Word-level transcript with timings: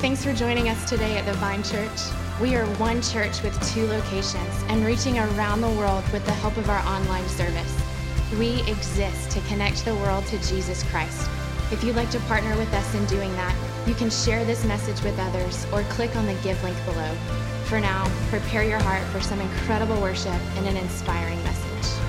Thanks 0.00 0.24
for 0.24 0.32
joining 0.32 0.70
us 0.70 0.88
today 0.88 1.18
at 1.18 1.26
the 1.26 1.34
Vine 1.34 1.62
Church. 1.62 2.00
We 2.40 2.56
are 2.56 2.64
one 2.76 3.02
church 3.02 3.42
with 3.42 3.54
two 3.68 3.86
locations 3.86 4.64
and 4.68 4.82
reaching 4.82 5.18
around 5.18 5.60
the 5.60 5.68
world 5.68 6.10
with 6.10 6.24
the 6.24 6.32
help 6.32 6.56
of 6.56 6.70
our 6.70 6.78
online 6.86 7.28
service. 7.28 7.78
We 8.38 8.62
exist 8.62 9.30
to 9.32 9.42
connect 9.42 9.84
the 9.84 9.94
world 9.96 10.24
to 10.28 10.38
Jesus 10.48 10.82
Christ. 10.84 11.28
If 11.70 11.84
you'd 11.84 11.96
like 11.96 12.10
to 12.12 12.20
partner 12.20 12.56
with 12.56 12.72
us 12.72 12.94
in 12.94 13.04
doing 13.04 13.30
that, 13.32 13.54
you 13.86 13.92
can 13.92 14.08
share 14.08 14.42
this 14.46 14.64
message 14.64 15.04
with 15.04 15.18
others 15.18 15.66
or 15.70 15.82
click 15.90 16.16
on 16.16 16.24
the 16.24 16.34
give 16.42 16.62
link 16.64 16.82
below. 16.86 17.14
For 17.66 17.78
now, 17.78 18.10
prepare 18.30 18.64
your 18.64 18.80
heart 18.80 19.02
for 19.08 19.20
some 19.20 19.38
incredible 19.38 20.00
worship 20.00 20.40
and 20.56 20.66
an 20.66 20.78
inspiring 20.78 21.42
message. 21.42 21.99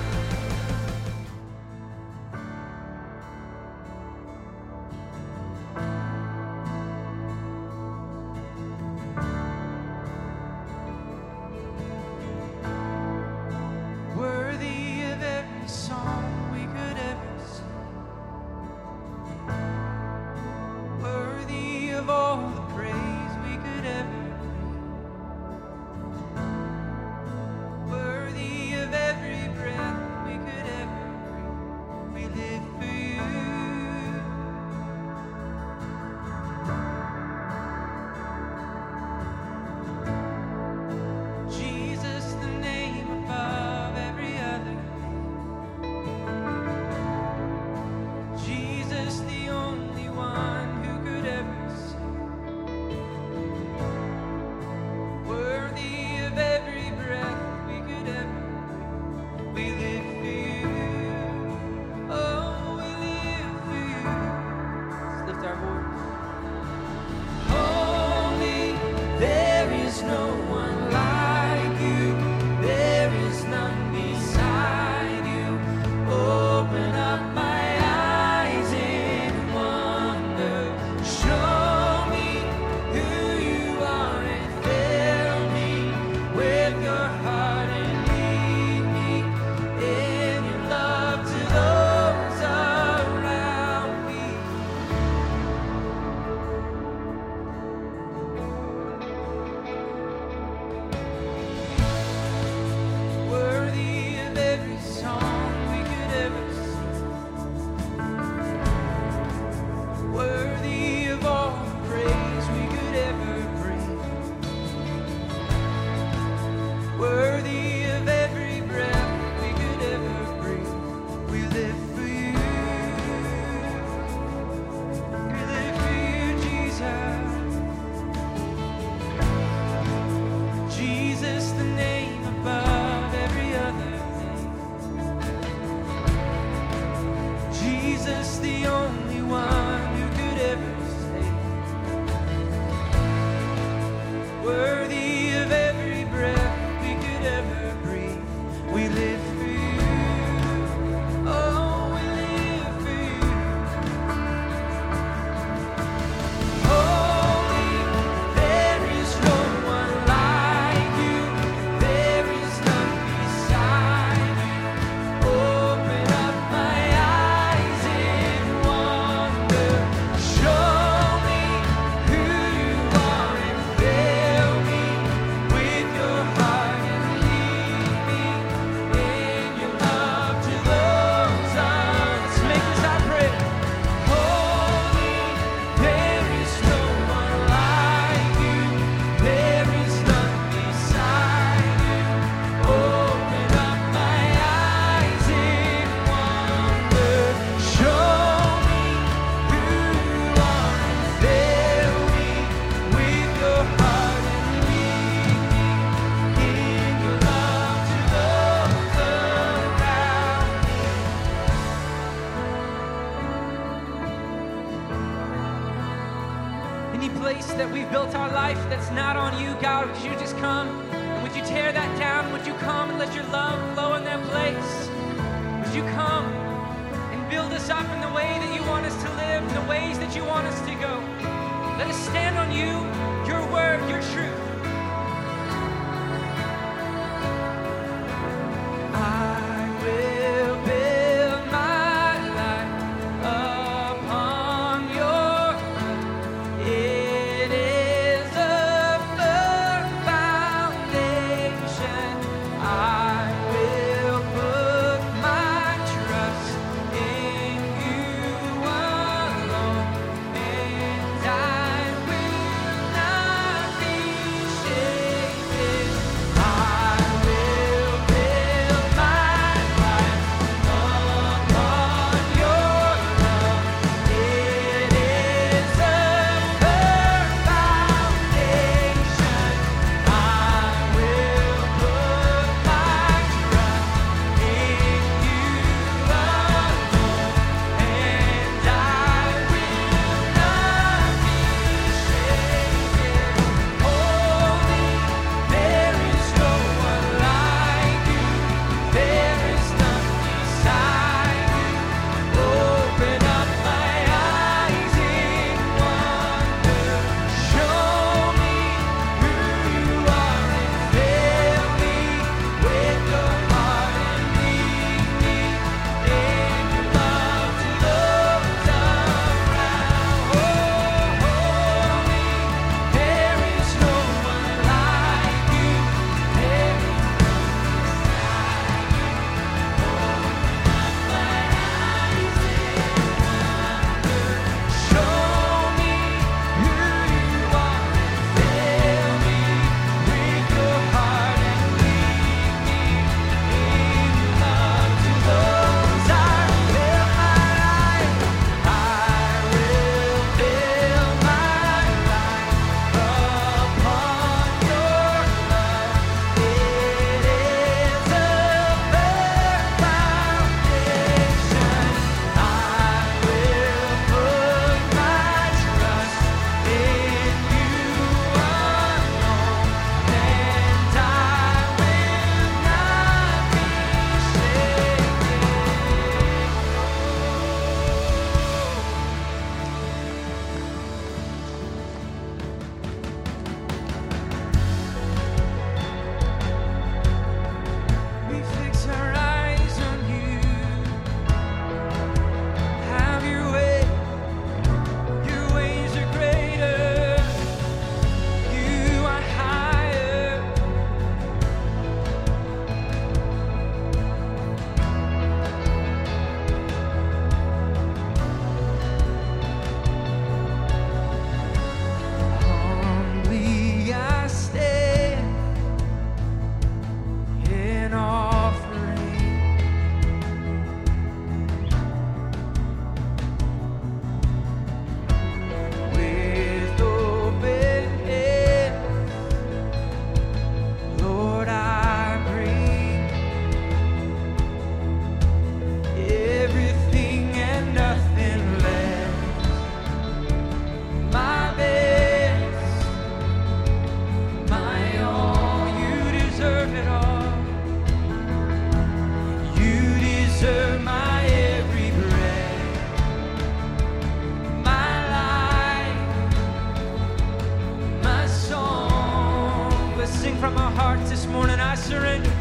This 461.08 461.26
morning, 461.26 461.60
I 461.60 461.74
surrender. 461.74 462.31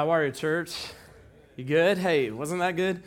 How 0.00 0.08
are 0.08 0.24
you, 0.24 0.32
church? 0.32 0.74
You 1.56 1.64
good? 1.64 1.98
Hey, 1.98 2.30
wasn't 2.30 2.60
that 2.60 2.74
good? 2.74 3.02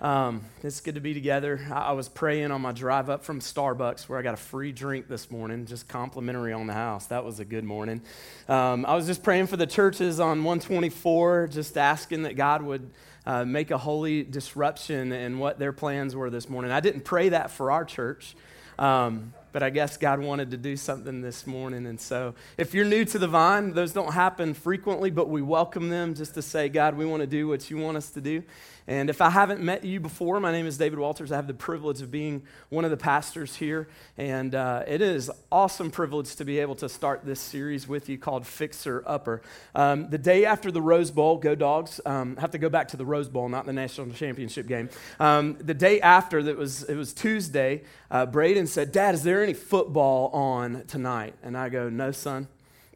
Um, 0.00 0.44
it's 0.62 0.80
good 0.80 0.94
to 0.94 1.00
be 1.00 1.12
together. 1.12 1.60
I, 1.72 1.86
I 1.86 1.90
was 1.90 2.08
praying 2.08 2.52
on 2.52 2.60
my 2.60 2.70
drive 2.70 3.10
up 3.10 3.24
from 3.24 3.40
Starbucks 3.40 4.08
where 4.08 4.16
I 4.16 4.22
got 4.22 4.34
a 4.34 4.36
free 4.36 4.70
drink 4.70 5.08
this 5.08 5.28
morning, 5.28 5.66
just 5.66 5.88
complimentary 5.88 6.52
on 6.52 6.68
the 6.68 6.72
house. 6.72 7.06
That 7.06 7.24
was 7.24 7.40
a 7.40 7.44
good 7.44 7.64
morning. 7.64 8.00
Um, 8.48 8.86
I 8.86 8.94
was 8.94 9.06
just 9.06 9.24
praying 9.24 9.48
for 9.48 9.56
the 9.56 9.66
churches 9.66 10.20
on 10.20 10.44
124, 10.44 11.48
just 11.48 11.76
asking 11.76 12.22
that 12.22 12.36
God 12.36 12.62
would 12.62 12.92
uh, 13.26 13.44
make 13.44 13.72
a 13.72 13.78
holy 13.78 14.22
disruption 14.22 15.10
in 15.10 15.40
what 15.40 15.58
their 15.58 15.72
plans 15.72 16.14
were 16.14 16.30
this 16.30 16.48
morning. 16.48 16.70
I 16.70 16.78
didn't 16.78 17.00
pray 17.00 17.30
that 17.30 17.50
for 17.50 17.72
our 17.72 17.84
church. 17.84 18.36
Um, 18.78 19.32
but 19.52 19.62
I 19.62 19.70
guess 19.70 19.96
God 19.96 20.20
wanted 20.20 20.50
to 20.50 20.56
do 20.56 20.76
something 20.76 21.22
this 21.22 21.46
morning. 21.46 21.86
And 21.86 22.00
so, 22.00 22.34
if 22.58 22.74
you're 22.74 22.84
new 22.84 23.04
to 23.06 23.18
the 23.18 23.28
vine, 23.28 23.72
those 23.72 23.92
don't 23.92 24.12
happen 24.12 24.54
frequently, 24.54 25.10
but 25.10 25.28
we 25.28 25.42
welcome 25.42 25.88
them 25.88 26.14
just 26.14 26.34
to 26.34 26.42
say, 26.42 26.68
God, 26.68 26.96
we 26.96 27.06
want 27.06 27.20
to 27.20 27.26
do 27.26 27.48
what 27.48 27.70
you 27.70 27.78
want 27.78 27.96
us 27.96 28.10
to 28.10 28.20
do. 28.20 28.42
And 28.88 29.10
if 29.10 29.20
I 29.20 29.30
haven't 29.30 29.60
met 29.60 29.84
you 29.84 29.98
before, 29.98 30.38
my 30.38 30.52
name 30.52 30.66
is 30.66 30.78
David 30.78 31.00
Walters. 31.00 31.32
I 31.32 31.36
have 31.36 31.48
the 31.48 31.54
privilege 31.54 32.02
of 32.02 32.10
being 32.12 32.42
one 32.68 32.84
of 32.84 32.92
the 32.92 32.96
pastors 32.96 33.56
here. 33.56 33.88
And 34.16 34.54
uh, 34.54 34.84
it 34.86 35.00
is 35.00 35.28
awesome 35.50 35.90
privilege 35.90 36.36
to 36.36 36.44
be 36.44 36.60
able 36.60 36.76
to 36.76 36.88
start 36.88 37.24
this 37.24 37.40
series 37.40 37.88
with 37.88 38.08
you 38.08 38.16
called 38.16 38.46
Fixer 38.46 39.02
Upper. 39.04 39.42
Um, 39.74 40.08
the 40.10 40.18
day 40.18 40.44
after 40.44 40.70
the 40.70 40.80
Rose 40.80 41.10
Bowl, 41.10 41.36
go 41.38 41.56
dogs, 41.56 42.00
um, 42.06 42.36
have 42.36 42.52
to 42.52 42.58
go 42.58 42.68
back 42.68 42.88
to 42.88 42.96
the 42.96 43.04
Rose 43.04 43.28
Bowl, 43.28 43.48
not 43.48 43.66
the 43.66 43.72
national 43.72 44.12
championship 44.12 44.68
game. 44.68 44.88
Um, 45.18 45.56
the 45.58 45.74
day 45.74 46.00
after, 46.00 46.42
that 46.44 46.56
was, 46.56 46.84
it 46.84 46.94
was 46.94 47.12
Tuesday, 47.12 47.82
uh, 48.12 48.26
Braden 48.26 48.68
said, 48.68 48.92
Dad, 48.92 49.16
is 49.16 49.24
there 49.24 49.42
any 49.42 49.54
football 49.54 50.28
on 50.28 50.84
tonight? 50.86 51.34
And 51.42 51.56
I 51.56 51.70
go, 51.70 51.88
No, 51.88 52.12
son. 52.12 52.46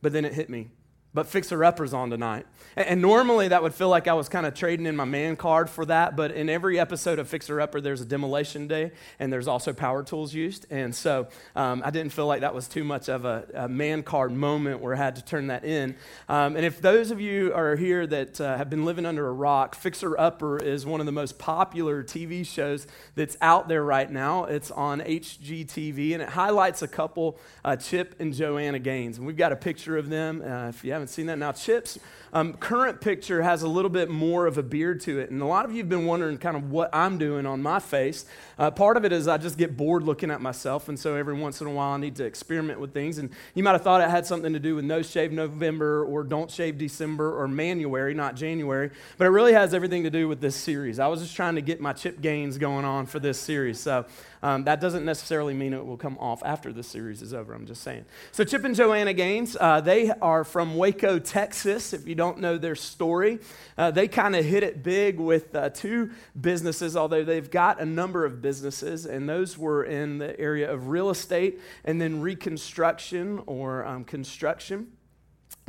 But 0.02 0.12
then 0.12 0.25
it 0.25 0.35
hit 0.35 0.49
me 0.49 0.70
but 1.12 1.26
Fixer 1.26 1.64
Upper's 1.64 1.93
on 1.93 2.11
tonight. 2.11 2.47
And 2.76 3.02
normally 3.02 3.49
that 3.49 3.62
would 3.62 3.75
feel 3.75 3.88
like 3.88 4.07
I 4.07 4.12
was 4.12 4.29
kind 4.29 4.47
of 4.47 4.55
trading 4.55 4.87
in 4.87 4.95
my 4.95 5.05
man 5.05 5.35
card 5.35 5.69
for 5.69 5.85
that, 5.87 6.14
but 6.14 6.31
in 6.31 6.49
every 6.49 6.79
episode 6.79 7.19
of 7.19 7.29
Fixer 7.29 7.61
Upper, 7.61 7.81
there's 7.81 8.00
a 8.00 8.05
demolition 8.05 8.69
day 8.69 8.93
and 9.19 9.33
there's 9.33 9.49
also 9.49 9.73
power 9.73 10.05
tools 10.05 10.33
used. 10.33 10.67
And 10.71 10.95
so 10.95 11.26
um, 11.57 11.83
I 11.85 11.90
didn't 11.90 12.12
feel 12.12 12.26
like 12.26 12.43
that 12.43 12.55
was 12.55 12.69
too 12.69 12.85
much 12.85 13.09
of 13.09 13.25
a, 13.25 13.45
a, 13.55 13.69
man 13.69 14.02
card 14.02 14.31
moment 14.31 14.81
where 14.81 14.95
I 14.95 14.99
had 14.99 15.17
to 15.17 15.25
turn 15.25 15.49
that 15.49 15.64
in. 15.64 15.97
Um, 16.29 16.55
and 16.55 16.64
if 16.64 16.81
those 16.81 17.11
of 17.11 17.21
you 17.21 17.52
are 17.55 17.75
here 17.75 18.07
that 18.07 18.40
uh, 18.40 18.57
have 18.57 18.71
been 18.71 18.85
living 18.85 19.07
under 19.07 19.26
a 19.26 19.33
rock, 19.33 19.75
Fixer 19.75 20.19
Upper 20.19 20.59
is 20.59 20.87
one 20.87 21.00
of 21.00 21.07
the 21.07 21.12
most 21.12 21.38
popular 21.38 22.05
TV 22.05 22.47
shows 22.47 22.87
that's 23.17 23.37
out 23.40 23.69
there 23.69 23.83
right 23.83 24.11
now. 24.11 24.45
It's 24.45 24.71
on 24.71 25.00
HGTV 25.00 26.12
and 26.12 26.23
it 26.23 26.29
highlights 26.29 26.83
a 26.83 26.88
couple, 26.88 27.38
uh, 27.64 27.75
Chip 27.76 28.14
and 28.21 28.33
Joanna 28.33 28.79
Gaines. 28.79 29.19
And 29.19 29.26
we've 29.26 29.37
got 29.37 29.50
a 29.50 29.57
picture 29.57 29.97
of 29.97 30.09
them. 30.09 30.43
Uh, 30.43 30.69
if 30.69 30.85
you 30.85 31.00
haven't 31.00 31.09
seen 31.09 31.26
that. 31.26 31.38
Now, 31.38 31.52
Chip's 31.52 31.99
um, 32.33 32.52
current 32.54 33.00
picture 33.00 33.42
has 33.42 33.62
a 33.62 33.69
little 33.69 33.90
bit 33.90 34.11
more 34.11 34.47
of 34.47 34.59
a 34.59 34.62
beard 34.62 35.00
to 35.00 35.19
it. 35.19 35.30
And 35.30 35.40
a 35.40 35.47
lot 35.47 35.64
of 35.64 35.73
you 35.73 35.78
have 35.78 35.88
been 35.88 36.07
wondering 36.07 36.38
kind 36.38 36.57
of 36.57 36.71
what 36.71 36.90
I'm 36.95 37.19
doing 37.19 37.47
on 37.47 37.62
my 37.62 37.80
face. 37.80 38.26
Uh, 38.59 38.71
part 38.71 38.97
of 38.97 39.04
it 39.04 39.12
is 39.12 39.26
I 39.26 39.38
just 39.38 39.57
get 39.57 39.76
bored 39.76 40.02
looking 40.02 40.30
at 40.30 40.40
myself. 40.40 40.88
And 40.88 40.99
so 40.99 41.16
every 41.16 41.35
once 41.35 41.61
in 41.61 41.66
a 41.66 41.71
while 41.71 41.92
I 41.92 41.97
need 41.97 42.16
to 42.16 42.25
experiment 42.25 42.78
with 42.78 42.92
things. 42.92 43.19
And 43.19 43.30
you 43.54 43.62
might 43.62 43.73
have 43.73 43.83
thought 43.83 44.00
it 44.00 44.11
had 44.11 44.26
something 44.26 44.52
to 44.52 44.61
do 44.61 44.76
with 44.76 44.85
no 44.85 45.02
shave 45.02 45.33
November 45.33 46.04
or 46.04 46.23
don't 46.23 46.50
shave 46.50 46.78
December 46.78 47.37
or 47.37 47.49
Manuary, 47.49 48.14
not 48.14 48.37
January. 48.37 48.90
But 49.16 49.25
it 49.25 49.30
really 49.30 49.54
has 49.54 49.75
everything 49.75 50.04
to 50.04 50.11
do 50.11 50.28
with 50.28 50.40
this 50.40 50.54
series. 50.54 50.99
I 50.99 51.09
was 51.09 51.23
just 51.23 51.35
trying 51.35 51.54
to 51.54 51.62
get 51.62 51.80
my 51.80 51.95
Chip 51.95 52.21
Gaines 52.21 52.59
going 52.59 52.85
on 52.85 53.07
for 53.07 53.19
this 53.19 53.40
series. 53.40 53.80
So 53.80 54.04
um, 54.42 54.64
that 54.64 54.80
doesn't 54.80 55.04
necessarily 55.04 55.54
mean 55.54 55.73
it 55.73 55.85
will 55.85 55.97
come 55.97 56.16
off 56.19 56.42
after 56.45 56.73
the 56.73 56.83
series 56.83 57.23
is 57.23 57.35
over. 57.35 57.54
I'm 57.54 57.66
just 57.66 57.83
saying. 57.83 58.04
So 58.33 58.45
Chip 58.45 58.64
and 58.64 58.75
Joanna 58.75 59.12
Gaines, 59.14 59.57
uh, 59.61 59.80
they 59.80 60.11
are 60.23 60.45
from 60.45 60.76
Waco, 60.90 61.20
Texas. 61.20 61.92
If 61.92 62.09
you 62.09 62.16
don't 62.16 62.40
know 62.40 62.59
their 62.59 62.75
story, 62.75 63.38
uh, 63.78 63.92
they 63.92 64.09
kind 64.09 64.35
of 64.35 64.44
hit 64.44 64.64
it 64.64 64.82
big 64.82 65.20
with 65.20 65.54
uh, 65.54 65.70
two 65.70 66.11
businesses, 66.40 66.97
although 66.97 67.23
they've 67.23 67.49
got 67.49 67.80
a 67.80 67.85
number 67.85 68.25
of 68.25 68.42
businesses, 68.42 69.06
and 69.06 69.28
those 69.28 69.56
were 69.56 69.85
in 69.85 70.18
the 70.18 70.38
area 70.40 70.68
of 70.68 70.88
real 70.88 71.11
estate 71.11 71.61
and 71.85 72.00
then 72.00 72.20
reconstruction 72.20 73.40
or 73.47 73.87
um, 73.87 74.02
construction 74.02 74.88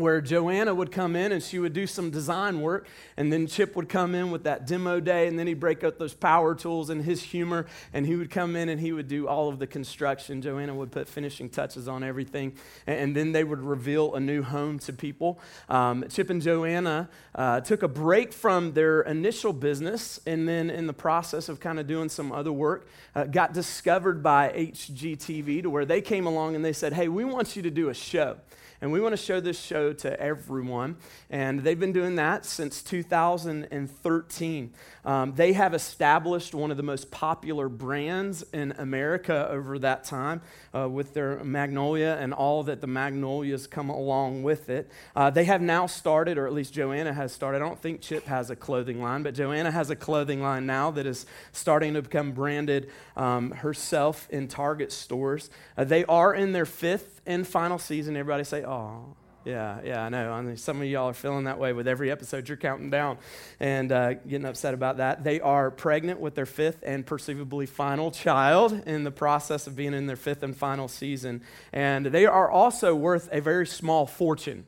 where 0.01 0.19
Joanna 0.19 0.73
would 0.73 0.91
come 0.91 1.15
in 1.15 1.31
and 1.31 1.41
she 1.41 1.59
would 1.59 1.73
do 1.73 1.87
some 1.87 2.09
design 2.09 2.61
work, 2.61 2.87
and 3.17 3.31
then 3.31 3.47
Chip 3.47 3.75
would 3.75 3.87
come 3.87 4.15
in 4.15 4.31
with 4.31 4.43
that 4.43 4.67
demo 4.67 4.99
day, 4.99 5.27
and 5.27 5.37
then 5.37 5.47
he'd 5.47 5.59
break 5.59 5.83
out 5.83 5.97
those 5.99 6.13
power 6.13 6.55
tools 6.55 6.89
and 6.89 7.03
his 7.03 7.21
humor, 7.23 7.65
and 7.93 8.05
he 8.05 8.15
would 8.15 8.29
come 8.29 8.55
in 8.55 8.69
and 8.69 8.81
he 8.81 8.91
would 8.91 9.07
do 9.07 9.27
all 9.27 9.49
of 9.49 9.59
the 9.59 9.67
construction. 9.67 10.41
Joanna 10.41 10.73
would 10.73 10.91
put 10.91 11.07
finishing 11.07 11.49
touches 11.49 11.87
on 11.87 12.03
everything, 12.03 12.53
and, 12.87 13.11
then 13.11 13.33
they 13.33 13.43
would 13.43 13.59
reveal 13.59 14.15
a 14.15 14.19
new 14.21 14.41
home 14.41 14.79
to 14.79 14.93
people. 14.93 15.37
Um, 15.67 16.05
Chip 16.09 16.29
and 16.29 16.41
Joanna 16.41 17.09
uh, 17.35 17.59
took 17.59 17.83
a 17.83 17.87
break 17.89 18.31
from 18.31 18.71
their 18.71 19.01
initial 19.01 19.51
business, 19.53 20.19
and 20.25 20.47
then 20.47 20.69
in 20.69 20.87
the 20.87 20.93
process 20.93 21.49
of 21.49 21.59
kind 21.59 21.79
of 21.79 21.87
doing 21.87 22.07
some 22.07 22.31
other 22.31 22.53
work, 22.53 22.87
uh, 23.15 23.25
got 23.25 23.53
discovered 23.53 24.23
by 24.23 24.49
HGTV 24.55 25.63
to 25.63 25.69
where 25.69 25.85
they 25.85 26.01
came 26.01 26.25
along 26.25 26.55
and 26.55 26.63
they 26.63 26.73
said, 26.73 26.93
Hey, 26.93 27.07
we 27.07 27.25
want 27.25 27.55
you 27.55 27.61
to 27.63 27.71
do 27.71 27.89
a 27.89 27.93
show. 27.93 28.37
And 28.81 28.91
we 28.91 28.99
want 28.99 29.13
to 29.13 29.17
show 29.17 29.39
this 29.39 29.59
show 29.59 29.93
to 29.93 30.19
everyone. 30.19 30.95
And 31.29 31.59
they've 31.59 31.79
been 31.79 31.93
doing 31.93 32.15
that 32.15 32.45
since 32.45 32.81
2013. 32.81 34.73
Um, 35.05 35.33
they 35.35 35.53
have 35.53 35.75
established 35.75 36.55
one 36.55 36.71
of 36.71 36.77
the 36.77 36.83
most 36.83 37.11
popular 37.11 37.69
brands 37.69 38.43
in 38.53 38.71
America 38.79 39.47
over 39.51 39.77
that 39.79 40.03
time 40.03 40.41
uh, 40.73 40.89
with 40.89 41.13
their 41.13 41.43
Magnolia 41.43 42.17
and 42.19 42.33
all 42.33 42.63
that 42.63 42.81
the 42.81 42.87
Magnolias 42.87 43.67
come 43.67 43.89
along 43.89 44.41
with 44.41 44.67
it. 44.69 44.89
Uh, 45.15 45.29
they 45.29 45.45
have 45.45 45.61
now 45.61 45.85
started, 45.85 46.39
or 46.39 46.47
at 46.47 46.53
least 46.53 46.73
Joanna 46.73 47.13
has 47.13 47.31
started. 47.31 47.57
I 47.57 47.59
don't 47.67 47.79
think 47.79 48.01
Chip 48.01 48.25
has 48.25 48.49
a 48.49 48.55
clothing 48.55 48.99
line, 48.99 49.21
but 49.21 49.35
Joanna 49.35 49.69
has 49.69 49.91
a 49.91 49.95
clothing 49.95 50.41
line 50.41 50.65
now 50.65 50.89
that 50.91 51.05
is 51.05 51.27
starting 51.51 51.93
to 51.93 52.01
become 52.01 52.31
branded 52.31 52.89
um, 53.15 53.51
herself 53.51 54.27
in 54.31 54.47
Target 54.47 54.91
stores. 54.91 55.51
Uh, 55.77 55.83
they 55.83 56.03
are 56.05 56.33
in 56.33 56.51
their 56.51 56.65
fifth 56.65 57.20
and 57.25 57.47
final 57.47 57.77
season. 57.77 58.15
Everybody 58.15 58.43
say, 58.43 58.63
oh. 58.63 59.15
Yeah, 59.43 59.79
yeah, 59.83 60.03
I 60.03 60.09
know. 60.09 60.31
I 60.31 60.41
mean, 60.41 60.55
some 60.55 60.81
of 60.81 60.87
y'all 60.87 61.09
are 61.09 61.13
feeling 61.13 61.45
that 61.45 61.57
way 61.57 61.73
with 61.73 61.87
every 61.87 62.11
episode. 62.11 62.47
You're 62.47 62.57
counting 62.57 62.91
down 62.91 63.17
and 63.59 63.91
uh, 63.91 64.13
getting 64.13 64.45
upset 64.45 64.75
about 64.75 64.97
that. 64.97 65.23
They 65.23 65.41
are 65.41 65.71
pregnant 65.71 66.19
with 66.19 66.35
their 66.35 66.45
fifth 66.45 66.83
and 66.85 67.05
perceivably 67.05 67.65
final 67.65 68.11
child 68.11 68.83
in 68.85 69.03
the 69.03 69.11
process 69.11 69.65
of 69.65 69.75
being 69.75 69.95
in 69.95 70.05
their 70.05 70.15
fifth 70.15 70.43
and 70.43 70.55
final 70.55 70.87
season. 70.87 71.41
And 71.73 72.05
they 72.05 72.27
are 72.27 72.51
also 72.51 72.93
worth 72.93 73.29
a 73.31 73.41
very 73.41 73.65
small 73.65 74.05
fortune. 74.05 74.65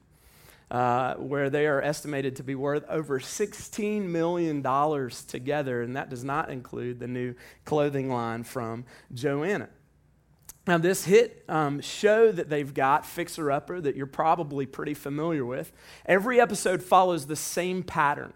Uh, 0.72 1.14
where 1.18 1.52
they 1.52 1.68
are 1.68 1.84
estimated 1.84 2.36
to 2.38 2.42
be 2.42 2.56
worth 2.56 2.84
over 2.90 3.20
$16 3.20 4.02
million 4.08 4.64
together, 5.28 5.84
and 5.84 5.96
that 5.96 6.10
does 6.10 6.24
not 6.24 6.50
include 6.50 7.00
the 7.00 7.08
new 7.08 7.36
clothing 7.64 8.10
line 8.10 8.44
from 8.44 8.84
Joanna. 9.14 9.70
Now, 10.66 10.78
this 10.78 11.04
hit 11.04 11.44
um, 11.50 11.82
show 11.82 12.32
that 12.32 12.50
they've 12.50 12.74
got, 12.74 13.06
Fixer 13.06 13.52
Upper, 13.52 13.82
that 13.82 13.98
you're 13.98 14.06
probably 14.06 14.66
pretty 14.66 14.94
familiar 14.94 15.46
with, 15.46 15.74
every 16.06 16.40
episode 16.40 16.82
follows 16.82 17.28
the 17.28 17.36
same 17.36 17.84
pattern. 17.84 18.34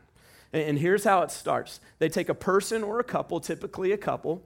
And 0.52 0.80
here's 0.80 1.04
how 1.04 1.22
it 1.22 1.32
starts 1.32 1.80
they 2.00 2.10
take 2.10 2.30
a 2.30 2.34
person 2.34 2.84
or 2.84 3.00
a 3.00 3.04
couple, 3.04 3.40
typically 3.40 3.92
a 3.92 3.98
couple, 3.98 4.42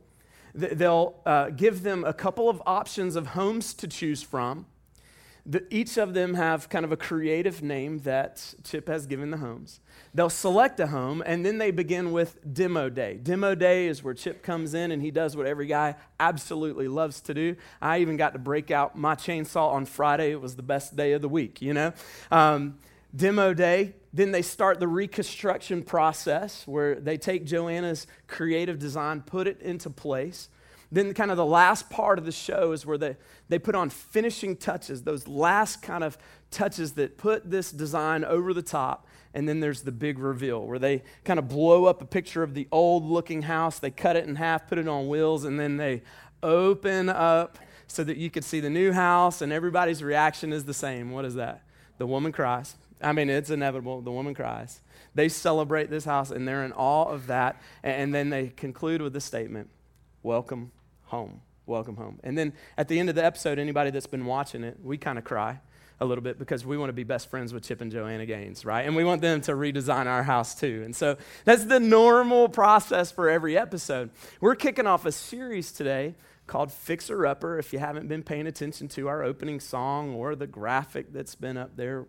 they'll 0.54 1.16
uh, 1.26 1.50
give 1.50 1.84
them 1.84 2.04
a 2.04 2.14
couple 2.14 2.50
of 2.50 2.62
options 2.66 3.16
of 3.16 3.28
homes 3.28 3.74
to 3.76 3.88
choose 3.88 4.22
from. 4.22 4.66
The, 5.46 5.66
each 5.74 5.98
of 5.98 6.14
them 6.14 6.36
have 6.36 6.70
kind 6.70 6.86
of 6.86 6.92
a 6.92 6.98
creative 6.98 7.64
name 7.64 8.00
that 8.00 8.54
Chip 8.64 8.88
has 8.88 9.08
given 9.08 9.32
the 9.32 9.38
homes. 9.38 9.80
They'll 10.14 10.30
select 10.30 10.80
a 10.80 10.88
home 10.88 11.24
and 11.26 11.46
then 11.46 11.58
they 11.58 11.72
begin 11.72 12.12
with 12.12 12.38
demo 12.54 12.90
day. 12.90 13.16
Demo 13.22 13.56
day 13.56 13.88
is 13.88 14.04
where 14.04 14.14
Chip 14.14 14.44
comes 14.44 14.74
in 14.74 14.92
and 14.92 15.02
he 15.02 15.10
does 15.10 15.36
what 15.36 15.48
every 15.48 15.66
guy 15.66 15.96
absolutely 16.20 16.88
loves 16.88 17.22
to 17.22 17.34
do. 17.34 17.56
I 17.82 18.00
even 18.00 18.18
got 18.18 18.34
to 18.34 18.40
break 18.40 18.70
out 18.70 18.96
my 18.96 19.16
chainsaw 19.16 19.74
on 19.74 19.86
Friday. 19.86 20.32
It 20.32 20.42
was 20.42 20.56
the 20.56 20.64
best 20.64 20.96
day 20.96 21.14
of 21.14 21.22
the 21.22 21.30
week, 21.30 21.62
you 21.62 21.74
know? 21.74 21.94
Um, 22.30 22.78
demo 23.16 23.54
day. 23.54 23.96
Then 24.14 24.32
they 24.32 24.42
start 24.42 24.80
the 24.80 24.88
reconstruction 24.88 25.84
process 25.84 26.68
where 26.68 26.96
they 26.96 27.18
take 27.18 27.46
Joanna's 27.46 28.06
creative 28.28 28.78
design, 28.78 29.22
put 29.22 29.48
it 29.48 29.62
into 29.62 29.90
place. 29.90 30.50
Then, 30.94 31.14
kind 31.14 31.32
of 31.32 31.38
the 31.38 31.46
last 31.46 31.90
part 31.90 32.20
of 32.20 32.26
the 32.26 32.34
show 32.34 32.74
is 32.74 32.86
where 32.86 32.98
they, 32.98 33.16
they 33.52 33.60
put 33.60 33.76
on 33.76 33.90
finishing 33.90 34.56
touches, 34.56 35.04
those 35.04 35.28
last 35.28 35.82
kind 35.82 36.06
of 36.06 36.18
touches 36.52 36.94
that 36.94 37.18
put 37.18 37.52
this 37.52 37.70
design 37.70 38.24
over 38.24 38.54
the 38.54 38.62
top. 38.62 39.06
And 39.34 39.48
then 39.48 39.60
there's 39.60 39.82
the 39.82 39.92
big 39.92 40.20
reveal 40.20 40.66
where 40.66 40.80
they 40.80 41.04
kind 41.26 41.38
of 41.38 41.50
blow 41.50 41.84
up 41.84 42.02
a 42.02 42.06
picture 42.06 42.44
of 42.44 42.54
the 42.54 42.70
old 42.72 43.04
looking 43.04 43.42
house, 43.42 43.78
they 43.78 43.92
cut 43.92 44.16
it 44.16 44.26
in 44.26 44.38
half, 44.38 44.70
put 44.70 44.78
it 44.78 44.88
on 44.88 45.10
wheels, 45.10 45.44
and 45.44 45.60
then 45.60 45.76
they 45.76 46.02
open 46.42 47.10
up 47.10 47.58
so 47.88 48.06
that 48.06 48.16
you 48.16 48.30
could 48.30 48.46
see 48.46 48.62
the 48.62 48.70
new 48.70 48.94
house, 48.94 49.42
and 49.42 49.52
everybody's 49.52 50.02
reaction 50.02 50.54
is 50.54 50.64
the 50.64 50.74
same. 50.74 51.12
What 51.12 51.26
is 51.26 51.36
that? 51.36 51.64
The 51.98 52.08
woman 52.08 52.32
cries. 52.32 52.78
I 53.02 53.12
mean, 53.12 53.30
it's 53.30 53.50
inevitable. 53.50 54.00
The 54.00 54.14
woman 54.14 54.34
cries. 54.34 54.80
They 55.14 55.28
celebrate 55.28 55.90
this 55.90 56.06
house, 56.06 56.32
and 56.32 56.48
they're 56.48 56.64
in 56.64 56.72
awe 56.72 57.10
of 57.10 57.28
that. 57.28 57.62
And 57.84 58.16
then 58.16 58.30
they 58.30 58.48
conclude 58.48 59.02
with 59.02 59.12
the 59.12 59.20
statement 59.20 59.70
Welcome 60.24 60.72
home. 61.08 61.42
Welcome 61.66 61.96
home. 61.96 62.20
And 62.24 62.38
then 62.38 62.54
at 62.78 62.88
the 62.88 63.00
end 63.00 63.10
of 63.10 63.16
the 63.16 63.24
episode, 63.24 63.60
anybody 63.60 63.92
that's 63.92 64.08
been 64.08 64.26
watching 64.26 64.64
it, 64.64 64.78
we 64.84 64.98
kind 64.98 65.18
of 65.18 65.24
cry. 65.24 65.60
a 66.02 66.06
little 66.06 66.24
bit 66.24 66.40
because 66.40 66.66
we 66.66 66.78
want 66.78 66.90
to 66.90 66.94
be 66.94 67.04
best 67.04 67.30
friends 67.30 67.54
with 67.54 67.64
Chip 67.64 67.80
and 67.80 67.92
Joanna 67.92 68.26
Gaines, 68.26 68.66
right? 68.66 68.88
And 68.88 68.96
we 68.96 69.04
want 69.04 69.22
them 69.22 69.40
to 69.42 69.52
redesign 69.52 70.08
our 70.08 70.24
house 70.24 70.56
too. 70.56 70.82
And 70.84 70.96
so 70.96 71.16
that's 71.46 71.66
the 71.66 71.80
normal 71.80 72.50
process 72.50 73.12
for 73.12 73.30
every 73.30 73.56
episode. 73.56 74.10
We're 74.42 74.56
kicking 74.56 74.88
off 74.88 75.06
a 75.06 75.12
series 75.12 75.72
today 75.72 76.16
called 76.48 76.72
Fixer 76.72 77.28
Upper. 77.28 77.60
If 77.60 77.72
you 77.72 77.78
haven't 77.78 78.08
been 78.08 78.24
paying 78.24 78.48
attention 78.48 78.88
to 78.90 79.08
our 79.08 79.22
opening 79.22 79.60
song 79.60 80.16
or 80.16 80.36
the 80.36 80.48
graphic 80.48 81.14
that's 81.14 81.36
been 81.36 81.56
up 81.56 81.78
there. 81.78 82.08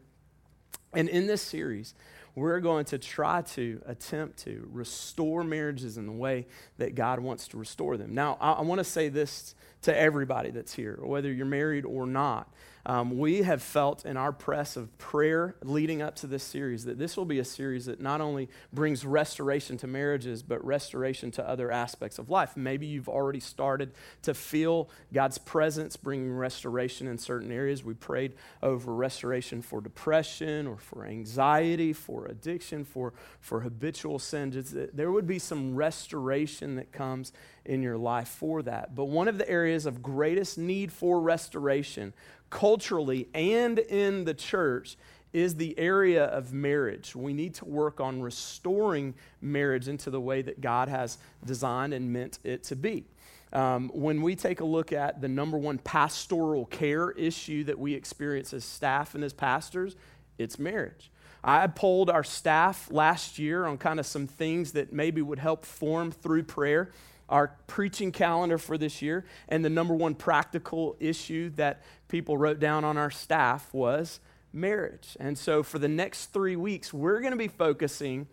And 0.95 1.09
in 1.11 1.27
this 1.27 1.43
series, 1.43 1.95
we're 2.35 2.61
going 2.61 2.85
to 2.87 2.99
try 2.99 3.43
to 3.43 3.81
attempt 3.87 4.39
to 4.39 4.69
restore 4.73 5.45
marriages 5.45 5.99
in 5.99 6.07
the 6.07 6.13
way 6.13 6.47
that 6.79 6.95
God 6.95 7.21
wants 7.21 7.49
to 7.49 7.59
restore 7.59 7.97
them. 7.97 8.15
Now, 8.15 8.39
I, 8.41 8.53
I 8.53 8.63
want 8.63 8.79
to 8.79 8.85
say 8.85 9.09
this 9.09 9.55
to 9.83 9.97
everybody 9.97 10.51
that's 10.51 10.75
here, 10.75 10.99
whether 11.03 11.33
you're 11.33 11.45
married 11.47 11.85
or 11.85 12.07
not. 12.07 12.49
Um, 12.85 13.19
we 13.19 13.43
have 13.43 13.63
felt 13.63 14.05
in 14.05 14.17
our 14.17 14.33
press 14.33 14.77
of 14.77 14.97
prayer 14.99 15.55
leading 15.63 16.03
up 16.03 16.17
to 16.17 16.27
this 16.27 16.43
series 16.43 16.85
that 16.87 16.99
this 16.99 17.17
will 17.17 17.25
be 17.25 17.39
a 17.39 17.45
series 17.45 17.87
that 17.87 18.01
not 18.01 18.21
only 18.21 18.49
brings 18.73 19.05
restoration 19.05 19.77
to 19.79 19.87
marriages, 19.87 20.43
but 20.43 20.65
restoration 20.65 21.31
to 21.33 21.49
other 21.49 21.71
aspects 21.71 22.19
of 22.19 22.29
life. 22.29 22.57
Maybe 22.57 22.87
you've 22.87 23.09
already 23.09 23.39
started 23.39 23.93
to 24.23 24.35
feel 24.35 24.89
God's 25.13 25.39
presence 25.39 25.97
bringing 25.97 26.33
restoration 26.33 27.07
in 27.07 27.19
certain 27.19 27.53
areas. 27.53 27.85
We 27.85 27.95
prayed 27.95 28.33
over 28.63 28.93
restoration 28.93 29.63
for 29.63 29.81
depression 29.81 30.67
or 30.67 30.77
for 30.77 31.07
anxiety, 31.07 31.93
for 31.93 32.27
addiction, 32.27 32.85
for, 32.85 33.13
for 33.41 33.61
habitual 33.61 34.19
sin. 34.19 34.51
Just 34.51 34.75
There 34.97 35.13
would 35.13 35.27
be 35.27 35.39
some 35.39 35.77
restoration 35.77 36.75
that 36.77 36.91
comes 36.91 37.33
in 37.65 37.81
your 37.81 37.97
life 37.97 38.29
for 38.29 38.63
that. 38.63 38.97
But 38.97 39.05
one 39.05 39.29
of 39.29 39.39
the 39.39 39.49
areas 39.49 39.87
of 39.87 40.03
greatest 40.03 40.59
need 40.59 40.93
for 40.93 41.21
restoration 41.21 42.13
culturally 42.53 43.29
and 43.33 43.79
in 43.79 44.25
the 44.25 44.35
church 44.35 44.97
is 45.33 45.55
the 45.57 45.77
area 45.79 46.25
of 46.27 46.53
marriage. 46.53 47.17
We 47.17 47.33
need 47.33 47.55
to 47.55 47.65
work 47.65 47.99
on 47.99 48.21
restoring 48.21 49.15
marriage 49.41 49.89
into 49.89 50.11
the 50.11 50.21
way 50.21 50.43
that 50.43 50.61
God 50.61 50.89
has 50.89 51.17
designed 51.47 51.95
and 51.95 52.13
meant 52.13 52.39
it 52.45 52.63
to 52.65 52.77
be. 52.77 53.07
Um, 53.55 53.91
when 53.95 54.21
we 54.21 54.37
take 54.37 54.61
a 54.61 54.65
look 54.65 54.93
at 54.93 55.23
the 55.23 55.29
number 55.29 55.57
one 55.57 55.79
pastoral 55.79 56.67
care 56.67 57.11
issue 57.13 57.65
that 57.65 57.79
we 57.79 57.95
experience 57.95 58.53
as 58.53 58.65
staff 58.65 59.15
and 59.15 59.25
as 59.25 59.33
pastors, 59.33 59.97
it's 60.37 60.59
marriage. 60.59 61.11
I 61.43 61.67
polled 61.69 62.11
our 62.11 62.23
staff 62.23 62.91
last 62.91 63.39
year 63.39 63.65
on 63.65 63.79
kind 63.79 63.99
of 63.99 64.05
some 64.05 64.27
things 64.27 64.73
that 64.73 64.93
maybe 64.93 65.23
would 65.23 65.39
help 65.39 65.65
form 65.65 66.13
through 66.13 66.45
prayer 66.45 66.93
our 67.33 67.57
preaching 67.67 68.13
calendar 68.13 68.59
for 68.59 68.77
this 68.77 69.01
year, 69.01 69.25
and 69.49 69.65
the 69.65 69.71
number 69.71 69.95
one 69.95 70.15
practical 70.15 70.97
issue 71.01 71.49
that 71.51 71.83
people 72.13 72.37
wrote 72.37 72.61
down 72.61 72.85
on 72.85 72.99
our 72.99 73.11
staff 73.11 73.73
was 73.73 74.21
marriage. 74.53 75.17
And 75.19 75.37
so 75.39 75.63
for 75.63 75.79
the 75.79 75.89
next 75.89 76.27
three 76.27 76.57
weeks, 76.57 76.93
we're 76.93 77.21
going 77.21 77.33
to 77.33 77.39
be 77.39 77.49
focusing 77.49 78.29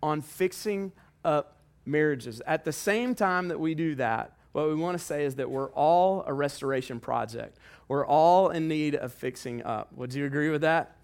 on 0.00 0.22
fixing 0.22 0.92
up 1.24 1.56
marriages. 1.84 2.40
At 2.46 2.64
the 2.64 2.72
same 2.72 3.16
time 3.16 3.48
that 3.48 3.58
we 3.58 3.74
do 3.74 3.96
that, 3.96 4.36
what 4.52 4.68
we 4.68 4.76
want 4.76 4.96
to 4.96 5.04
say 5.04 5.24
is 5.24 5.34
that 5.34 5.50
we're 5.50 5.70
all 5.70 6.22
a 6.28 6.32
restoration 6.32 7.00
project. 7.00 7.58
We're 7.88 8.06
all 8.06 8.50
in 8.50 8.68
need 8.68 8.94
of 8.94 9.12
fixing 9.12 9.64
up. 9.64 9.92
Would 9.94 10.14
you 10.14 10.26
agree 10.26 10.50
with 10.50 10.60
that? 10.60 10.96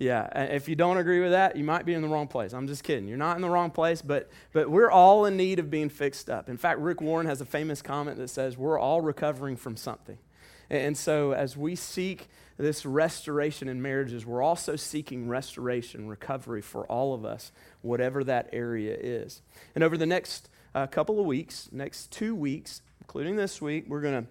Yeah, 0.00 0.26
if 0.36 0.68
you 0.68 0.74
don't 0.74 0.98
agree 0.98 1.20
with 1.20 1.30
that, 1.30 1.54
you 1.54 1.62
might 1.62 1.86
be 1.86 1.94
in 1.94 2.02
the 2.02 2.08
wrong 2.08 2.26
place. 2.26 2.52
I'm 2.52 2.66
just 2.66 2.82
kidding. 2.82 3.06
You're 3.06 3.16
not 3.16 3.36
in 3.36 3.42
the 3.42 3.48
wrong 3.48 3.70
place, 3.70 4.02
but, 4.02 4.28
but 4.52 4.68
we're 4.68 4.90
all 4.90 5.24
in 5.24 5.36
need 5.36 5.60
of 5.60 5.70
being 5.70 5.88
fixed 5.88 6.28
up. 6.28 6.48
In 6.48 6.56
fact, 6.56 6.80
Rick 6.80 7.00
Warren 7.00 7.28
has 7.28 7.40
a 7.40 7.46
famous 7.46 7.80
comment 7.80 8.18
that 8.18 8.28
says, 8.28 8.58
We're 8.58 8.78
all 8.78 9.00
recovering 9.00 9.54
from 9.54 9.76
something. 9.76 10.18
And 10.68 10.96
so, 10.96 11.32
as 11.32 11.56
we 11.56 11.76
seek 11.76 12.28
this 12.58 12.84
restoration 12.84 13.68
in 13.68 13.82
marriages, 13.82 14.26
we're 14.26 14.42
also 14.42 14.76
seeking 14.76 15.28
restoration, 15.28 16.08
recovery 16.08 16.62
for 16.62 16.84
all 16.86 17.14
of 17.14 17.24
us, 17.24 17.52
whatever 17.82 18.24
that 18.24 18.48
area 18.52 18.96
is. 18.98 19.42
And 19.74 19.84
over 19.84 19.96
the 19.96 20.06
next 20.06 20.48
uh, 20.74 20.86
couple 20.86 21.20
of 21.20 21.26
weeks, 21.26 21.68
next 21.70 22.10
two 22.10 22.34
weeks, 22.34 22.82
including 23.00 23.36
this 23.36 23.60
week, 23.62 23.84
we're 23.88 24.00
going 24.00 24.24
to 24.24 24.30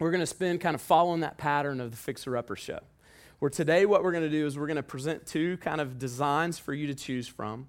we're 0.00 0.10
going 0.10 0.20
to 0.20 0.26
spend 0.26 0.60
kind 0.60 0.74
of 0.74 0.80
following 0.80 1.20
that 1.20 1.38
pattern 1.38 1.80
of 1.80 1.90
the 1.92 1.96
Fixer 1.96 2.36
Upper 2.36 2.56
show. 2.56 2.80
Where 3.38 3.50
today, 3.50 3.86
what 3.86 4.02
we're 4.02 4.12
going 4.12 4.24
to 4.24 4.30
do 4.30 4.46
is 4.46 4.58
we're 4.58 4.66
going 4.66 4.76
to 4.76 4.82
present 4.82 5.26
two 5.26 5.56
kind 5.58 5.80
of 5.80 5.98
designs 5.98 6.58
for 6.58 6.74
you 6.74 6.88
to 6.88 6.94
choose 6.94 7.28
from. 7.28 7.68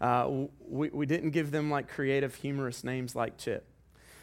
Uh, 0.00 0.46
we, 0.66 0.88
we 0.88 1.04
didn't 1.04 1.30
give 1.30 1.50
them 1.50 1.70
like 1.70 1.88
creative, 1.88 2.34
humorous 2.34 2.82
names 2.82 3.14
like 3.14 3.36
Chip, 3.36 3.66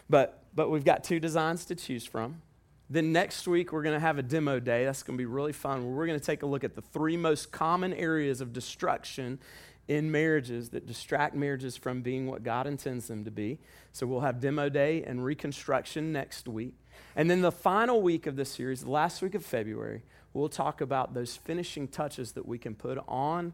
but, 0.09 0.43
but 0.55 0.71
we've 0.71 0.85
got 0.85 1.03
two 1.03 1.19
designs 1.19 1.65
to 1.65 1.75
choose 1.75 2.05
from. 2.05 2.41
Then 2.89 3.11
next 3.11 3.47
week, 3.47 3.73
we're 3.73 3.83
going 3.83 3.95
to 3.95 3.99
have 3.99 4.17
a 4.17 4.23
demo 4.23 4.59
day. 4.59 4.85
That's 4.85 5.03
going 5.03 5.17
to 5.17 5.21
be 5.21 5.25
really 5.25 5.51
fun. 5.51 5.93
We're 5.93 6.07
going 6.07 6.19
to 6.19 6.25
take 6.25 6.43
a 6.43 6.45
look 6.45 6.63
at 6.63 6.75
the 6.75 6.81
three 6.81 7.17
most 7.17 7.51
common 7.51 7.93
areas 7.93 8.39
of 8.39 8.53
destruction 8.53 9.39
in 9.87 10.11
marriages 10.11 10.69
that 10.69 10.85
distract 10.85 11.35
marriages 11.35 11.77
from 11.77 12.01
being 12.01 12.27
what 12.27 12.43
God 12.43 12.67
intends 12.67 13.07
them 13.07 13.25
to 13.25 13.31
be. 13.31 13.59
So 13.93 14.05
we'll 14.05 14.21
have 14.21 14.39
demo 14.39 14.69
day 14.69 15.03
and 15.03 15.23
reconstruction 15.23 16.11
next 16.11 16.47
week. 16.47 16.75
And 17.15 17.29
then 17.29 17.41
the 17.41 17.51
final 17.51 18.01
week 18.01 18.25
of 18.25 18.35
this 18.35 18.51
series, 18.51 18.81
the 18.81 18.91
last 18.91 19.21
week 19.21 19.35
of 19.35 19.45
February, 19.45 20.03
we'll 20.33 20.49
talk 20.49 20.81
about 20.81 21.13
those 21.13 21.35
finishing 21.35 21.87
touches 21.87 22.33
that 22.33 22.45
we 22.45 22.57
can 22.57 22.75
put 22.75 22.99
on 23.07 23.53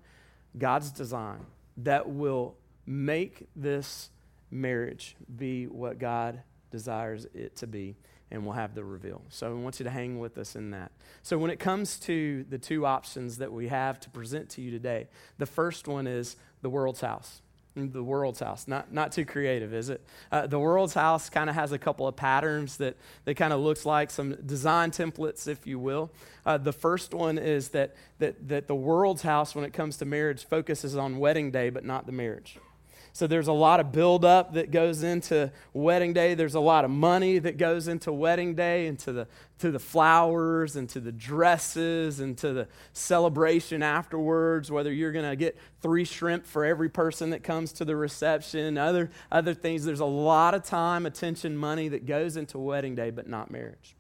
God's 0.57 0.91
design 0.91 1.45
that 1.77 2.09
will 2.09 2.55
make 2.85 3.47
this 3.55 4.09
marriage 4.51 5.15
be 5.35 5.65
what 5.67 5.97
God 5.99 6.41
desires 6.71 7.25
it 7.33 7.55
to 7.57 7.67
be, 7.67 7.95
and 8.33 8.43
we'll 8.43 8.55
have 8.55 8.73
the 8.73 8.83
reveal. 8.83 9.21
So 9.29 9.49
I 9.49 9.53
want 9.53 9.79
you 9.79 9.83
to 9.83 9.91
hang 9.91 10.19
with 10.19 10.37
us 10.39 10.55
in 10.55 10.71
that. 10.71 10.91
So 11.21 11.37
when 11.37 11.51
it 11.51 11.59
comes 11.59 11.99
to 11.99 12.43
the 12.49 12.57
two 12.57 12.85
options 12.85 13.37
that 13.37 13.53
we 13.53 13.67
have 13.67 13.99
to 14.01 14.09
present 14.09 14.49
to 14.51 14.61
you 14.61 14.71
today, 14.71 15.07
the 15.37 15.45
first 15.45 15.87
one 15.87 16.07
is 16.07 16.35
the 16.63 16.69
world's 16.69 17.01
house. 17.01 17.41
The 17.75 18.03
world's 18.03 18.39
house. 18.39 18.67
Not, 18.67 18.91
not 18.91 19.11
too 19.11 19.23
creative, 19.23 19.73
is 19.73 19.89
it? 19.89 20.01
Uh, 20.31 20.47
the 20.47 20.59
world's 20.59 20.95
house 20.95 21.29
kind 21.29 21.49
of 21.49 21.55
has 21.55 21.71
a 21.71 21.77
couple 21.77 22.07
of 22.07 22.15
patterns 22.15 22.77
that, 22.77 22.97
that 23.25 23.35
kind 23.35 23.53
of 23.53 23.59
looks 23.61 23.85
like 23.85 24.09
some 24.09 24.35
design 24.45 24.89
templates, 24.91 25.47
if 25.47 25.65
you 25.65 25.77
will. 25.77 26.11
Uh, 26.45 26.57
the 26.57 26.73
first 26.73 27.13
one 27.13 27.37
is 27.37 27.69
that, 27.69 27.95
that, 28.17 28.47
that 28.47 28.67
the 28.67 28.75
world's 28.75 29.21
house, 29.21 29.55
when 29.55 29.63
it 29.63 29.73
comes 29.73 29.97
to 29.97 30.05
marriage, 30.05 30.45
focuses 30.45 30.95
on 30.95 31.19
wedding 31.19 31.51
day, 31.51 31.69
but 31.69 31.85
not 31.85 32.07
the 32.07 32.11
marriage. 32.11 32.57
So 33.15 33.27
there's 33.27 33.47
a 33.47 33.53
lot 33.53 33.79
of 33.79 33.91
buildup 33.91 34.53
that 34.53 34.71
goes 34.71 35.03
into 35.03 35.51
wedding 35.71 36.13
day. 36.13 36.33
There's 36.33 36.55
a 36.55 36.59
lot 36.59 36.83
of 36.83 36.89
money 36.89 37.37
that 37.37 37.57
goes 37.57 37.87
into 37.87 38.11
wedding 38.11 38.55
day, 38.55 38.87
into 38.87 39.13
the 39.13 39.27
to 39.59 39.69
the 39.69 39.79
flowers 39.79 40.75
and 40.75 40.89
to 40.89 40.99
the 40.99 41.11
dresses 41.11 42.19
and 42.19 42.35
to 42.39 42.53
the 42.53 42.67
celebration 42.91 43.83
afterwards. 43.83 44.71
Whether 44.71 44.91
you're 44.91 45.11
going 45.11 45.29
to 45.29 45.35
get 45.35 45.55
three 45.79 46.05
shrimp 46.05 46.47
for 46.47 46.65
every 46.65 46.89
person 46.89 47.29
that 47.29 47.43
comes 47.43 47.71
to 47.73 47.85
the 47.85 47.95
reception, 47.95 48.79
other 48.79 49.11
other 49.31 49.53
things. 49.53 49.85
There's 49.85 49.99
a 49.99 50.05
lot 50.05 50.55
of 50.55 50.63
time, 50.63 51.05
attention, 51.05 51.55
money 51.55 51.89
that 51.89 52.07
goes 52.07 52.35
into 52.35 52.57
wedding 52.57 52.95
day, 52.95 53.11
but 53.11 53.29
not 53.29 53.51
marriage. 53.51 53.95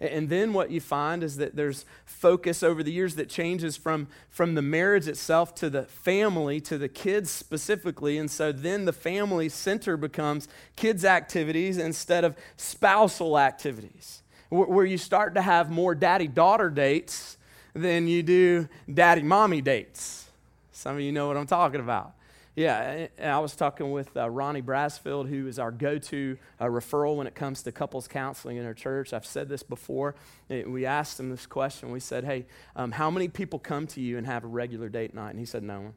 And 0.00 0.30
then 0.30 0.54
what 0.54 0.70
you 0.70 0.80
find 0.80 1.22
is 1.22 1.36
that 1.36 1.56
there's 1.56 1.84
focus 2.06 2.62
over 2.62 2.82
the 2.82 2.90
years 2.90 3.16
that 3.16 3.28
changes 3.28 3.76
from, 3.76 4.08
from 4.30 4.54
the 4.54 4.62
marriage 4.62 5.06
itself 5.06 5.54
to 5.56 5.68
the 5.68 5.82
family, 5.82 6.58
to 6.62 6.78
the 6.78 6.88
kids 6.88 7.30
specifically. 7.30 8.16
And 8.16 8.30
so 8.30 8.50
then 8.50 8.86
the 8.86 8.94
family 8.94 9.50
center 9.50 9.98
becomes 9.98 10.48
kids' 10.74 11.04
activities 11.04 11.76
instead 11.76 12.24
of 12.24 12.34
spousal 12.56 13.38
activities, 13.38 14.22
where 14.48 14.86
you 14.86 14.96
start 14.96 15.34
to 15.34 15.42
have 15.42 15.70
more 15.70 15.94
daddy 15.94 16.28
daughter 16.28 16.70
dates 16.70 17.36
than 17.74 18.08
you 18.08 18.22
do 18.22 18.68
daddy 18.92 19.22
mommy 19.22 19.60
dates. 19.60 20.30
Some 20.72 20.96
of 20.96 21.02
you 21.02 21.12
know 21.12 21.28
what 21.28 21.36
I'm 21.36 21.46
talking 21.46 21.80
about. 21.80 22.14
Yeah, 22.60 23.06
I 23.22 23.38
was 23.38 23.56
talking 23.56 23.90
with 23.90 24.14
uh, 24.14 24.28
Ronnie 24.28 24.60
Brasfield, 24.60 25.30
who 25.30 25.46
is 25.46 25.58
our 25.58 25.70
go 25.70 25.96
to 25.96 26.36
uh, 26.60 26.66
referral 26.66 27.16
when 27.16 27.26
it 27.26 27.34
comes 27.34 27.62
to 27.62 27.72
couples 27.72 28.06
counseling 28.06 28.58
in 28.58 28.66
our 28.66 28.74
church. 28.74 29.14
I've 29.14 29.24
said 29.24 29.48
this 29.48 29.62
before. 29.62 30.14
We 30.50 30.84
asked 30.84 31.18
him 31.18 31.30
this 31.30 31.46
question. 31.46 31.90
We 31.90 32.00
said, 32.00 32.24
Hey, 32.24 32.44
um, 32.76 32.92
how 32.92 33.10
many 33.10 33.28
people 33.28 33.58
come 33.58 33.86
to 33.86 34.02
you 34.02 34.18
and 34.18 34.26
have 34.26 34.44
a 34.44 34.46
regular 34.46 34.90
date 34.90 35.14
night? 35.14 35.30
And 35.30 35.38
he 35.38 35.46
said, 35.46 35.62
No 35.62 35.80
one. 35.80 35.94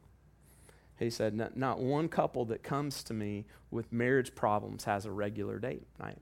He 0.97 1.09
said, 1.09 1.33
not, 1.33 1.57
not 1.57 1.79
one 1.79 2.07
couple 2.07 2.45
that 2.45 2.63
comes 2.63 3.03
to 3.03 3.13
me 3.13 3.43
with 3.69 3.91
marriage 3.91 4.33
problems 4.33 4.85
has 4.85 5.05
a 5.05 5.11
regular 5.11 5.59
date 5.59 5.85
night. 5.99 6.19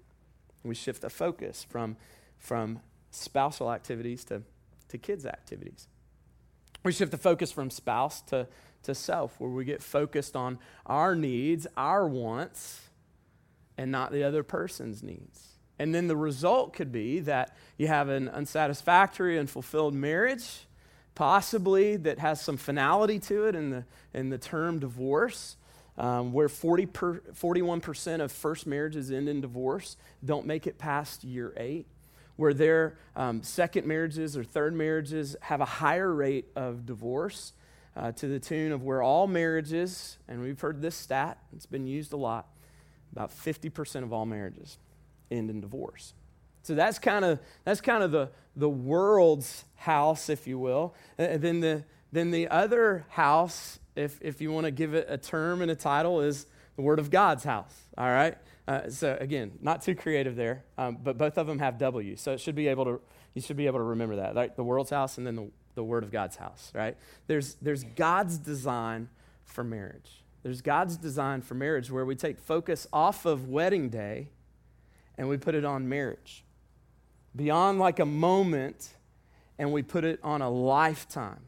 We 0.63 0.73
shift 0.73 1.04
the 1.04 1.12
focus 1.12 1.67
from, 1.69 1.97
from 2.39 2.80
spousal 3.12 3.71
activities 3.71 4.23
to, 4.25 4.41
to 4.88 4.97
kids' 4.97 5.27
activities. 5.27 5.88
We 6.84 6.93
shift 6.93 7.12
the 7.12 7.19
focus 7.19 7.51
from 7.51 7.69
spouse 7.69 8.21
to 8.23 8.47
to 8.84 8.96
self, 8.96 9.39
where 9.39 9.50
we 9.50 9.65
get 9.65 9.82
focused 9.82 10.36
on 10.36 10.60
our 10.86 11.15
needs, 11.15 11.67
our 11.78 12.08
wants, 12.08 12.82
and 13.78 13.91
not 13.91 14.12
the 14.12 14.24
other 14.24 14.44
person's 14.44 15.02
needs. 15.04 15.48
And 15.80 15.96
then 15.96 16.08
the 16.08 16.15
result 16.15 16.74
could 16.74 16.91
be 16.91 17.20
that 17.22 17.56
you 17.78 17.88
have 17.88 18.10
an 18.10 18.30
unsatisfactory 18.30 19.38
and 19.38 19.50
fulfilled 19.50 19.96
marriage, 19.96 20.67
possibly 21.15 21.96
that 21.98 22.20
has 22.20 22.41
some 22.41 22.58
finality 22.58 23.20
to 23.20 23.46
it 23.46 23.56
in 23.56 23.72
the, 23.72 23.86
in 24.13 24.30
the 24.30 24.38
term 24.38 24.80
divorce, 24.80 25.58
um, 25.98 26.34
where 26.34 26.50
40 26.50 26.86
per, 26.86 27.20
41% 27.34 28.22
of 28.22 28.32
first 28.32 28.67
marriages 28.67 29.12
end 29.12 29.28
in 29.28 29.41
divorce, 29.41 29.98
don't 30.24 30.46
make 30.46 30.67
it 30.67 30.78
past 30.78 31.24
year 31.24 31.54
eight 31.58 31.88
where 32.41 32.54
their 32.56 32.98
um, 33.15 33.44
second 33.44 33.86
marriages 33.86 34.36
or 34.36 34.44
third 34.44 34.74
marriages 34.74 35.36
have 35.41 35.62
a 35.62 35.65
higher 35.65 36.12
rate 36.12 36.48
of 36.56 36.88
divorce 36.88 37.54
uh, 37.95 38.12
to 38.13 38.27
the 38.27 38.39
tune 38.39 38.71
of 38.71 38.84
where 38.84 39.01
all 39.01 39.27
marriages, 39.27 40.17
and 40.27 40.41
we've 40.41 40.60
heard 40.60 40.82
this 40.82 40.95
stat, 40.95 41.38
it's 41.56 41.65
been 41.65 41.88
used 41.88 42.13
a 42.13 42.17
lot, 42.17 42.47
about 43.12 43.32
50% 43.32 44.04
of 44.04 44.13
all 44.13 44.25
marriages 44.25 44.77
end 45.30 45.49
in 45.49 45.62
divorce. 45.62 46.13
So 46.63 46.75
that's 46.75 46.99
kind 46.99 47.25
of 47.25 47.39
that's 47.63 47.82
kind 47.82 48.04
of 48.04 48.12
the 48.12 48.30
the 48.56 48.69
world's 48.69 49.65
house, 49.75 50.30
if 50.30 50.45
you 50.45 50.60
will. 50.60 50.93
And 51.17 51.41
then 51.41 51.60
the 51.60 51.84
then 52.12 52.32
the 52.32 52.49
other 52.49 53.06
house, 53.10 53.80
if 53.95 54.19
if 54.21 54.41
you 54.41 54.51
want 54.51 54.65
to 54.65 54.71
give 54.71 54.93
it 54.93 55.08
a 55.10 55.17
term 55.17 55.62
and 55.62 55.71
a 55.71 55.75
title, 55.75 56.21
is 56.21 56.45
the 56.75 56.84
Word 56.84 56.99
of 56.99 57.10
God's 57.10 57.43
house. 57.43 57.73
All 57.97 58.10
right. 58.10 58.38
Uh, 58.67 58.89
so 58.89 59.17
again, 59.19 59.54
not 59.62 59.82
too 59.82 59.95
creative 59.95 60.36
there, 60.36 60.63
um, 60.77 60.99
but 61.04 61.17
both 61.17 61.38
of 61.38 61.47
them 61.47 61.60
have 61.60 61.80
W, 61.80 62.15
so 62.15 62.32
it 62.32 62.39
should 62.39 62.56
be 62.56 62.67
able 62.67 62.86
to 62.86 63.01
you 63.34 63.41
should 63.41 63.58
be 63.58 63.65
able 63.65 63.80
to 63.80 63.84
remember 63.84 64.17
that? 64.17 64.56
The 64.56 64.63
world's 64.63 64.89
house 64.89 65.17
and 65.17 65.25
then 65.25 65.36
the, 65.36 65.49
the 65.75 65.84
Word 65.84 66.03
of 66.03 66.12
God's 66.12 66.36
house, 66.36 66.71
right? 66.75 66.97
There's 67.27 67.55
there's 67.55 67.84
God's 67.84 68.38
design 68.38 69.10
for 69.45 69.63
marriage. 69.63 70.23
There's 70.43 70.62
God's 70.62 70.97
design 70.97 71.41
for 71.41 71.53
marriage 71.53 71.91
where 71.91 72.05
we 72.05 72.15
take 72.15 72.39
focus 72.39 72.88
off 72.91 73.25
of 73.25 73.47
wedding 73.47 73.89
day 73.89 74.29
and 75.17 75.29
we 75.29 75.38
put 75.38 75.53
it 75.53 75.65
on 75.65 75.88
marriage 75.88 76.43
beyond 77.36 77.79
like 77.79 77.99
a 77.99 78.05
moment 78.05 78.95
and 79.57 79.71
we 79.71 79.84
put 79.84 80.03
it 80.03 80.19
on 80.23 80.41
a 80.41 80.49
lifetime 80.49 81.41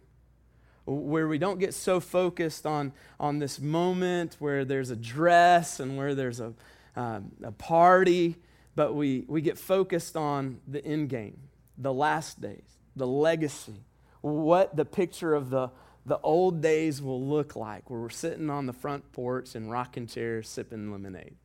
where 0.86 1.27
we 1.27 1.38
don't 1.38 1.59
get 1.59 1.73
so 1.73 1.99
focused 1.99 2.65
on, 2.65 2.91
on 3.19 3.39
this 3.39 3.59
moment 3.59 4.36
where 4.39 4.65
there's 4.65 4.89
a 4.89 4.95
dress 4.95 5.79
and 5.79 5.97
where 5.97 6.13
there's 6.13 6.39
a, 6.39 6.53
um, 6.95 7.31
a 7.41 7.51
party, 7.51 8.36
but 8.75 8.93
we, 8.93 9.23
we 9.27 9.41
get 9.41 9.57
focused 9.57 10.17
on 10.17 10.59
the 10.67 10.83
end 10.86 11.09
game, 11.09 11.39
the 11.77 11.93
last 11.93 12.41
days, 12.41 12.77
the 12.95 13.07
legacy, 13.07 13.79
what 14.23 14.75
the 14.75 14.86
picture 14.86 15.33
of 15.33 15.49
the, 15.49 15.69
the 16.05 16.17
old 16.19 16.62
days 16.62 17.01
will 17.01 17.21
look 17.21 17.57
like, 17.57 17.89
where 17.89 17.99
we're 17.99 18.09
sitting 18.09 18.49
on 18.49 18.65
the 18.65 18.73
front 18.73 19.12
porch 19.12 19.53
in 19.53 19.69
rocking 19.69 20.07
chairs 20.07 20.47
sipping 20.47 20.91
lemonade. 20.91 21.36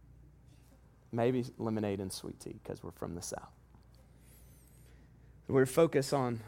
Maybe 1.10 1.44
lemonade 1.58 1.98
and 1.98 2.12
sweet 2.12 2.38
tea 2.38 2.54
because 2.62 2.82
we're 2.82 2.92
from 2.92 3.16
the 3.16 3.22
South. 3.22 3.50
We're 5.48 5.66
focused 5.66 6.14
on, 6.14 6.40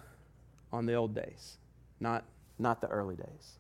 on 0.73 0.87
the 0.87 0.95
old 0.95 1.17
days, 1.17 1.57
not, 1.99 2.25
not 2.59 2.81
the 2.81 2.87
early 2.89 3.17
days. 3.17 3.59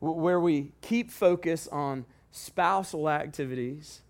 Where 0.00 0.40
we 0.40 0.72
keep 0.80 1.10
focus 1.10 1.68
on 1.68 2.06
spousal 2.30 3.10
activities, 3.10 4.00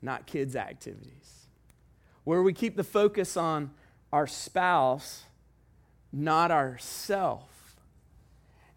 not 0.00 0.26
kids' 0.26 0.56
activities. 0.56 1.48
Where 2.24 2.42
we 2.42 2.54
keep 2.54 2.76
the 2.76 2.84
focus 2.84 3.36
on 3.36 3.72
our 4.10 4.26
spouse, 4.26 5.24
not 6.16 6.50
ourself. 6.50 7.76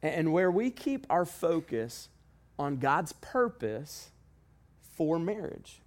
And 0.01 0.31
where 0.31 0.51
we 0.51 0.69
keep 0.69 1.05
our 1.09 1.25
focus 1.25 2.09
on 2.57 2.77
God's 2.77 3.13
purpose 3.13 4.09
for 4.95 5.17
marriage. 5.17 5.81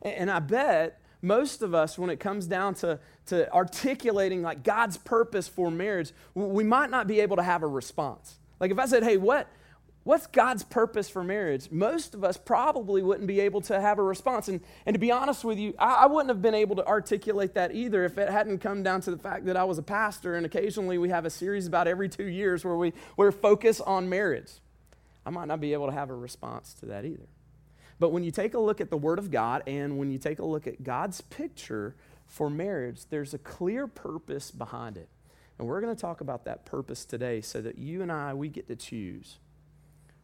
And 0.00 0.30
I 0.30 0.38
bet 0.38 1.00
most 1.20 1.62
of 1.62 1.74
us, 1.74 1.98
when 1.98 2.10
it 2.10 2.18
comes 2.18 2.46
down 2.46 2.74
to, 2.74 2.98
to 3.26 3.52
articulating 3.52 4.42
like 4.42 4.64
God's 4.64 4.96
purpose 4.96 5.46
for 5.48 5.70
marriage, 5.70 6.12
we 6.34 6.64
might 6.64 6.90
not 6.90 7.06
be 7.06 7.20
able 7.20 7.36
to 7.36 7.42
have 7.42 7.62
a 7.62 7.66
response. 7.66 8.38
Like 8.58 8.70
if 8.70 8.78
I 8.78 8.86
said, 8.86 9.02
hey, 9.02 9.16
what, 9.16 9.48
what's 10.04 10.26
God's 10.26 10.64
purpose 10.64 11.08
for 11.08 11.22
marriage? 11.22 11.70
Most 11.70 12.14
of 12.14 12.24
us 12.24 12.36
probably 12.36 13.02
wouldn't 13.02 13.26
be 13.26 13.40
able 13.40 13.60
to 13.62 13.80
have 13.80 13.98
a 13.98 14.02
response. 14.02 14.48
And, 14.48 14.60
and 14.86 14.94
to 14.94 14.98
be 14.98 15.10
honest 15.10 15.44
with 15.44 15.58
you, 15.58 15.74
I, 15.78 16.04
I 16.04 16.06
wouldn't 16.06 16.28
have 16.28 16.42
been 16.42 16.54
able 16.54 16.76
to 16.76 16.86
articulate 16.86 17.54
that 17.54 17.74
either 17.74 18.04
if 18.04 18.18
it 18.18 18.28
hadn't 18.28 18.58
come 18.58 18.82
down 18.82 19.00
to 19.02 19.10
the 19.10 19.18
fact 19.18 19.46
that 19.46 19.56
I 19.56 19.64
was 19.64 19.78
a 19.78 19.82
pastor 19.82 20.34
and 20.34 20.44
occasionally 20.44 20.98
we 20.98 21.10
have 21.10 21.24
a 21.24 21.30
series 21.30 21.66
about 21.66 21.86
every 21.86 22.08
two 22.08 22.26
years 22.26 22.64
where 22.64 22.76
we, 22.76 22.92
we're 23.16 23.32
focus 23.32 23.80
on 23.80 24.08
marriage. 24.08 24.50
I 25.24 25.30
might 25.30 25.48
not 25.48 25.60
be 25.60 25.72
able 25.72 25.86
to 25.86 25.92
have 25.92 26.10
a 26.10 26.14
response 26.14 26.74
to 26.74 26.86
that 26.86 27.04
either. 27.04 27.28
But 28.00 28.10
when 28.10 28.24
you 28.24 28.32
take 28.32 28.54
a 28.54 28.58
look 28.58 28.80
at 28.80 28.90
the 28.90 28.96
Word 28.96 29.20
of 29.20 29.30
God 29.30 29.62
and 29.68 29.98
when 29.98 30.10
you 30.10 30.18
take 30.18 30.40
a 30.40 30.44
look 30.44 30.66
at 30.66 30.82
God's 30.82 31.20
picture 31.20 31.94
for 32.26 32.50
marriage, 32.50 33.02
there's 33.10 33.32
a 33.32 33.38
clear 33.38 33.86
purpose 33.86 34.50
behind 34.50 34.96
it. 34.96 35.08
And 35.58 35.68
we're 35.68 35.80
going 35.80 35.94
to 35.94 36.00
talk 36.00 36.20
about 36.20 36.44
that 36.46 36.64
purpose 36.64 37.04
today 37.04 37.40
so 37.40 37.60
that 37.60 37.78
you 37.78 38.02
and 38.02 38.10
I, 38.10 38.34
we 38.34 38.48
get 38.48 38.66
to 38.66 38.74
choose 38.74 39.38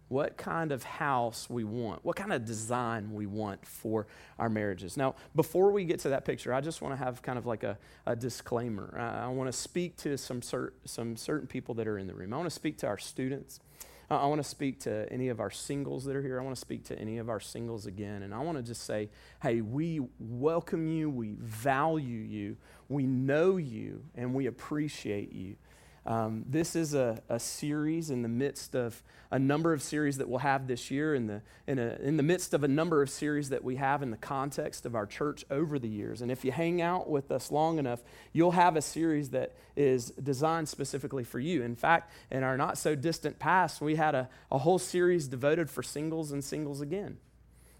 what 0.08 0.36
kind 0.36 0.72
of 0.72 0.82
house 0.82 1.48
we 1.50 1.64
want, 1.64 2.04
what 2.04 2.16
kind 2.16 2.32
of 2.32 2.44
design 2.44 3.12
we 3.12 3.26
want 3.26 3.64
for 3.66 4.06
our 4.38 4.48
marriages. 4.48 4.96
Now, 4.96 5.14
before 5.34 5.70
we 5.70 5.84
get 5.84 6.00
to 6.00 6.08
that 6.10 6.24
picture, 6.24 6.52
I 6.52 6.60
just 6.60 6.80
want 6.80 6.98
to 6.98 7.04
have 7.04 7.20
kind 7.22 7.38
of 7.38 7.46
like 7.46 7.62
a, 7.62 7.78
a 8.06 8.16
disclaimer. 8.16 8.94
I, 8.98 9.24
I 9.24 9.28
want 9.28 9.52
to 9.52 9.56
speak 9.56 9.96
to 9.98 10.16
some, 10.16 10.40
cer- 10.40 10.72
some 10.84 11.16
certain 11.16 11.46
people 11.46 11.74
that 11.74 11.86
are 11.86 11.98
in 11.98 12.06
the 12.06 12.14
room. 12.14 12.32
I 12.32 12.36
want 12.36 12.48
to 12.48 12.54
speak 12.54 12.78
to 12.78 12.86
our 12.86 12.98
students. 12.98 13.60
I 14.10 14.26
want 14.26 14.42
to 14.42 14.48
speak 14.48 14.80
to 14.80 15.06
any 15.12 15.28
of 15.28 15.38
our 15.38 15.50
singles 15.50 16.06
that 16.06 16.16
are 16.16 16.22
here. 16.22 16.40
I 16.40 16.42
want 16.42 16.56
to 16.56 16.60
speak 16.60 16.84
to 16.84 16.98
any 16.98 17.18
of 17.18 17.28
our 17.28 17.40
singles 17.40 17.84
again. 17.84 18.22
And 18.22 18.32
I 18.32 18.38
want 18.38 18.56
to 18.56 18.62
just 18.62 18.86
say, 18.86 19.10
hey, 19.42 19.60
we 19.60 20.00
welcome 20.18 20.88
you, 20.88 21.10
we 21.10 21.34
value 21.38 22.20
you, 22.20 22.56
we 22.88 23.02
know 23.04 23.58
you, 23.58 24.02
and 24.14 24.32
we 24.32 24.46
appreciate 24.46 25.34
you. 25.34 25.56
Um, 26.08 26.46
this 26.48 26.74
is 26.74 26.94
a, 26.94 27.20
a, 27.28 27.38
series 27.38 28.08
in 28.08 28.22
the 28.22 28.30
midst 28.30 28.74
of 28.74 29.02
a 29.30 29.38
number 29.38 29.74
of 29.74 29.82
series 29.82 30.16
that 30.16 30.26
we'll 30.26 30.38
have 30.38 30.66
this 30.66 30.90
year, 30.90 31.14
in 31.14 31.26
the, 31.26 31.42
in, 31.66 31.78
a, 31.78 31.98
in 32.00 32.16
the 32.16 32.22
midst 32.22 32.54
of 32.54 32.64
a 32.64 32.68
number 32.68 33.02
of 33.02 33.10
series 33.10 33.50
that 33.50 33.62
we 33.62 33.76
have 33.76 34.02
in 34.02 34.10
the 34.10 34.16
context 34.16 34.86
of 34.86 34.94
our 34.94 35.04
church 35.04 35.44
over 35.50 35.78
the 35.78 35.86
years. 35.86 36.22
And 36.22 36.32
if 36.32 36.46
you 36.46 36.50
hang 36.50 36.80
out 36.80 37.10
with 37.10 37.30
us 37.30 37.52
long 37.52 37.78
enough, 37.78 38.00
you'll 38.32 38.52
have 38.52 38.74
a 38.74 38.80
series 38.80 39.28
that 39.30 39.52
is 39.76 40.10
designed 40.12 40.70
specifically 40.70 41.24
for 41.24 41.40
you. 41.40 41.62
In 41.62 41.76
fact, 41.76 42.10
in 42.30 42.42
our 42.42 42.56
not 42.56 42.78
so 42.78 42.94
distant 42.94 43.38
past, 43.38 43.82
we 43.82 43.96
had 43.96 44.14
a, 44.14 44.30
a 44.50 44.56
whole 44.56 44.78
series 44.78 45.28
devoted 45.28 45.68
for 45.68 45.82
singles 45.82 46.32
and 46.32 46.42
singles 46.42 46.80
again 46.80 47.18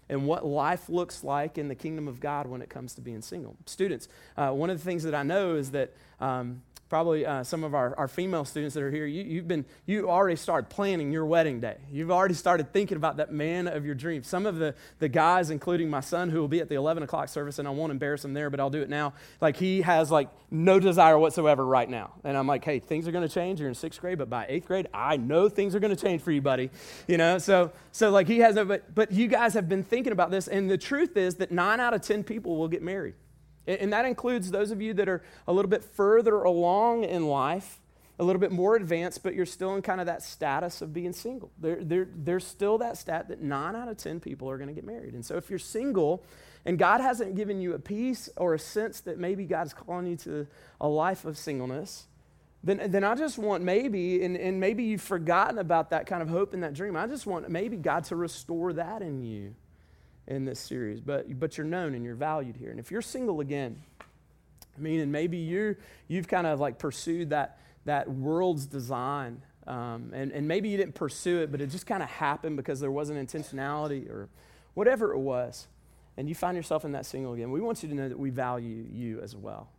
and 0.09 0.25
what 0.25 0.45
life 0.45 0.89
looks 0.89 1.23
like 1.23 1.57
in 1.57 1.67
the 1.67 1.75
kingdom 1.75 2.07
of 2.07 2.19
God 2.19 2.47
when 2.47 2.61
it 2.61 2.69
comes 2.69 2.95
to 2.95 3.01
being 3.01 3.21
single. 3.21 3.55
Students, 3.65 4.07
uh, 4.35 4.49
one 4.49 4.69
of 4.69 4.77
the 4.77 4.83
things 4.83 5.03
that 5.03 5.13
I 5.13 5.23
know 5.23 5.55
is 5.55 5.71
that 5.71 5.93
um, 6.19 6.63
probably 6.89 7.25
uh, 7.25 7.43
some 7.43 7.63
of 7.63 7.75
our, 7.75 7.95
our 7.97 8.07
female 8.07 8.43
students 8.43 8.73
that 8.73 8.81
are 8.81 8.91
here, 8.91 9.05
you, 9.05 9.23
you've 9.23 9.47
been, 9.47 9.63
you 9.85 10.09
already 10.09 10.35
started 10.35 10.69
planning 10.69 11.11
your 11.11 11.25
wedding 11.25 11.59
day. 11.59 11.77
You've 11.91 12.09
already 12.09 12.33
started 12.33 12.73
thinking 12.73 12.97
about 12.97 13.17
that 13.17 13.31
man 13.31 13.67
of 13.67 13.85
your 13.85 13.93
dreams. 13.93 14.27
Some 14.27 14.47
of 14.47 14.57
the, 14.57 14.73
the 14.97 15.07
guys, 15.07 15.51
including 15.51 15.89
my 15.89 15.99
son, 15.99 16.29
who 16.29 16.39
will 16.41 16.47
be 16.47 16.59
at 16.59 16.67
the 16.67 16.75
11 16.75 17.03
o'clock 17.03 17.29
service, 17.29 17.59
and 17.59 17.67
I 17.67 17.71
won't 17.71 17.91
embarrass 17.91 18.25
him 18.25 18.33
there, 18.33 18.49
but 18.49 18.59
I'll 18.59 18.71
do 18.71 18.81
it 18.81 18.89
now. 18.89 19.13
Like 19.39 19.55
he 19.55 19.81
has 19.83 20.09
like 20.09 20.29
no 20.49 20.79
desire 20.79 21.17
whatsoever 21.19 21.63
right 21.63 21.87
now. 21.87 22.13
And 22.23 22.35
I'm 22.35 22.47
like, 22.47 22.65
hey, 22.65 22.79
things 22.79 23.07
are 23.07 23.11
going 23.11 23.27
to 23.27 23.33
change. 23.33 23.59
You're 23.59 23.69
in 23.69 23.75
sixth 23.75 24.01
grade, 24.01 24.17
but 24.17 24.29
by 24.29 24.47
eighth 24.49 24.65
grade, 24.65 24.87
I 24.91 25.17
know 25.17 25.47
things 25.47 25.75
are 25.75 25.79
going 25.79 25.95
to 25.95 26.01
change 26.01 26.23
for 26.23 26.31
you, 26.31 26.41
buddy. 26.41 26.71
You 27.07 27.17
know, 27.17 27.37
so, 27.37 27.71
so 27.91 28.09
like 28.09 28.27
he 28.27 28.39
has 28.39 28.55
no, 28.55 28.65
but, 28.65 28.95
but 28.95 29.11
you 29.11 29.27
guys 29.27 29.53
have 29.53 29.69
been 29.69 29.83
thinking 29.83 30.11
about 30.11 30.31
this. 30.31 30.47
And 30.47 30.69
the 30.69 30.77
truth 30.77 31.17
is 31.17 31.35
that 31.35 31.51
nine 31.51 31.79
out 31.79 31.93
of 31.93 32.01
10 32.01 32.23
people 32.23 32.57
will 32.57 32.67
get 32.67 32.81
married. 32.81 33.13
And 33.69 33.93
that 33.93 34.05
includes 34.05 34.49
those 34.49 34.71
of 34.71 34.81
you 34.81 34.95
that 34.95 35.07
are 35.07 35.21
a 35.47 35.53
little 35.53 35.69
bit 35.69 35.83
further 35.83 36.41
along 36.41 37.03
in 37.03 37.27
life, 37.27 37.79
a 38.17 38.23
little 38.23 38.39
bit 38.39 38.51
more 38.51 38.75
advanced, 38.75 39.21
but 39.21 39.35
you're 39.35 39.45
still 39.45 39.75
in 39.75 39.83
kind 39.83 39.99
of 39.99 40.07
that 40.07 40.23
status 40.23 40.81
of 40.81 40.91
being 40.91 41.13
single. 41.13 41.51
There, 41.59 41.83
there, 41.83 42.07
there's 42.13 42.45
still 42.45 42.79
that 42.79 42.97
stat 42.97 43.27
that 43.27 43.41
nine 43.41 43.75
out 43.75 43.87
of 43.87 43.97
10 43.97 44.21
people 44.21 44.49
are 44.49 44.57
going 44.57 44.69
to 44.69 44.73
get 44.73 44.85
married. 44.85 45.13
And 45.13 45.23
so 45.23 45.37
if 45.37 45.49
you're 45.51 45.59
single 45.59 46.23
and 46.65 46.79
God 46.79 46.99
hasn't 46.99 47.35
given 47.35 47.61
you 47.61 47.73
a 47.73 47.79
peace 47.79 48.27
or 48.37 48.55
a 48.55 48.59
sense 48.59 49.01
that 49.01 49.19
maybe 49.19 49.45
God's 49.45 49.73
calling 49.73 50.07
you 50.07 50.17
to 50.17 50.47
a 50.81 50.87
life 50.87 51.23
of 51.23 51.37
singleness, 51.37 52.07
then, 52.63 52.91
then 52.91 53.03
I 53.03 53.13
just 53.13 53.37
want 53.37 53.63
maybe, 53.63 54.23
and, 54.23 54.35
and 54.35 54.59
maybe 54.59 54.83
you've 54.83 55.01
forgotten 55.01 55.59
about 55.59 55.91
that 55.91 56.07
kind 56.07 56.23
of 56.23 56.27
hope 56.27 56.53
and 56.53 56.63
that 56.63 56.73
dream. 56.73 56.97
I 56.97 57.05
just 57.05 57.27
want 57.27 57.47
maybe 57.49 57.77
God 57.77 58.03
to 58.05 58.15
restore 58.15 58.73
that 58.73 59.03
in 59.03 59.23
you 59.23 59.55
in 60.29 60.45
this 60.45 60.59
series, 60.59 61.01
but, 61.01 61.39
but 61.39 61.57
you're 61.57 61.67
known 61.67 61.95
and 61.95 62.05
you're 62.05 62.15
valued 62.15 62.55
here. 62.55 62.69
And 62.69 62.79
if 62.79 62.91
you're 62.91 63.01
single 63.01 63.41
again, 63.41 63.81
I 64.77 64.79
mean, 64.79 65.01
and 65.01 65.11
maybe 65.11 65.37
you 65.37 65.75
you've 66.07 66.27
kind 66.27 66.47
of 66.47 66.59
like 66.59 66.77
pursued 66.77 67.31
that, 67.31 67.59
that 67.85 68.09
world's 68.09 68.65
design, 68.65 69.41
um, 69.67 70.11
and, 70.13 70.31
and 70.31 70.47
maybe 70.47 70.69
you 70.69 70.77
didn't 70.77 70.95
pursue 70.95 71.39
it, 71.39 71.51
but 71.51 71.59
it 71.59 71.67
just 71.67 71.85
kind 71.85 72.01
of 72.01 72.09
happened 72.09 72.55
because 72.55 72.79
there 72.79 72.91
wasn't 72.91 73.19
intentionality 73.19 74.09
or 74.09 74.29
whatever 74.75 75.11
it 75.13 75.19
was, 75.19 75.67
and 76.15 76.29
you 76.29 76.35
find 76.35 76.55
yourself 76.55 76.85
in 76.85 76.93
that 76.93 77.05
single 77.05 77.33
again, 77.33 77.51
we 77.51 77.59
want 77.59 77.83
you 77.83 77.89
to 77.89 77.95
know 77.95 78.07
that 78.07 78.17
we 78.17 78.29
value 78.29 78.85
you 78.91 79.19
as 79.21 79.35
well. 79.35 79.69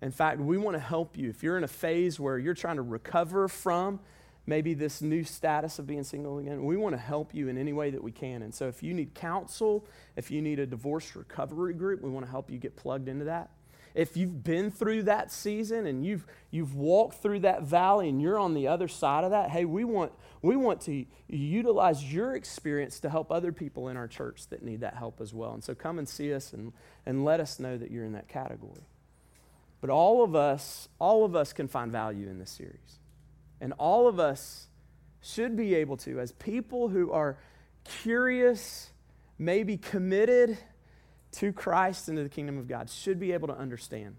In 0.00 0.10
fact, 0.10 0.40
we 0.40 0.58
want 0.58 0.74
to 0.74 0.80
help 0.80 1.16
you. 1.16 1.28
If 1.28 1.42
you're 1.44 1.56
in 1.56 1.64
a 1.64 1.68
phase 1.68 2.18
where 2.18 2.38
you're 2.38 2.54
trying 2.54 2.76
to 2.76 2.82
recover 2.82 3.46
from 3.46 4.00
maybe 4.46 4.74
this 4.74 5.02
new 5.02 5.24
status 5.24 5.78
of 5.78 5.86
being 5.86 6.04
single 6.04 6.38
again. 6.38 6.64
We 6.64 6.76
want 6.76 6.94
to 6.94 7.00
help 7.00 7.34
you 7.34 7.48
in 7.48 7.56
any 7.56 7.72
way 7.72 7.90
that 7.90 8.02
we 8.02 8.10
can. 8.10 8.42
And 8.42 8.54
so 8.54 8.68
if 8.68 8.82
you 8.82 8.92
need 8.92 9.14
counsel, 9.14 9.86
if 10.16 10.30
you 10.30 10.42
need 10.42 10.58
a 10.58 10.66
divorce 10.66 11.14
recovery 11.14 11.74
group, 11.74 12.02
we 12.02 12.10
want 12.10 12.26
to 12.26 12.30
help 12.30 12.50
you 12.50 12.58
get 12.58 12.76
plugged 12.76 13.08
into 13.08 13.26
that. 13.26 13.50
If 13.94 14.16
you've 14.16 14.42
been 14.42 14.70
through 14.70 15.02
that 15.04 15.30
season 15.30 15.86
and 15.86 16.04
you've, 16.04 16.26
you've 16.50 16.74
walked 16.74 17.20
through 17.20 17.40
that 17.40 17.64
valley 17.64 18.08
and 18.08 18.22
you're 18.22 18.38
on 18.38 18.54
the 18.54 18.68
other 18.68 18.88
side 18.88 19.22
of 19.22 19.30
that, 19.32 19.50
hey, 19.50 19.66
we 19.66 19.84
want, 19.84 20.12
we 20.40 20.56
want 20.56 20.80
to 20.82 21.04
utilize 21.28 22.12
your 22.12 22.34
experience 22.34 23.00
to 23.00 23.10
help 23.10 23.30
other 23.30 23.52
people 23.52 23.88
in 23.88 23.98
our 23.98 24.08
church 24.08 24.48
that 24.48 24.62
need 24.62 24.80
that 24.80 24.94
help 24.94 25.20
as 25.20 25.34
well. 25.34 25.52
And 25.52 25.62
so 25.62 25.74
come 25.74 25.98
and 25.98 26.08
see 26.08 26.32
us 26.32 26.54
and, 26.54 26.72
and 27.04 27.24
let 27.24 27.38
us 27.38 27.60
know 27.60 27.76
that 27.76 27.90
you're 27.90 28.04
in 28.04 28.12
that 28.12 28.28
category. 28.28 28.86
But 29.82 29.90
all 29.90 30.24
of 30.24 30.34
us, 30.34 30.88
all 30.98 31.24
of 31.24 31.36
us 31.36 31.52
can 31.52 31.68
find 31.68 31.92
value 31.92 32.28
in 32.28 32.38
this 32.38 32.50
series. 32.50 32.98
And 33.62 33.72
all 33.78 34.08
of 34.08 34.18
us 34.18 34.66
should 35.20 35.56
be 35.56 35.76
able 35.76 35.96
to, 35.98 36.18
as 36.18 36.32
people 36.32 36.88
who 36.88 37.12
are 37.12 37.38
curious, 37.84 38.90
maybe 39.38 39.76
committed 39.76 40.58
to 41.30 41.52
Christ 41.52 42.08
and 42.08 42.16
to 42.16 42.24
the 42.24 42.28
kingdom 42.28 42.58
of 42.58 42.66
God, 42.66 42.90
should 42.90 43.20
be 43.20 43.30
able 43.30 43.46
to 43.46 43.56
understand 43.56 44.16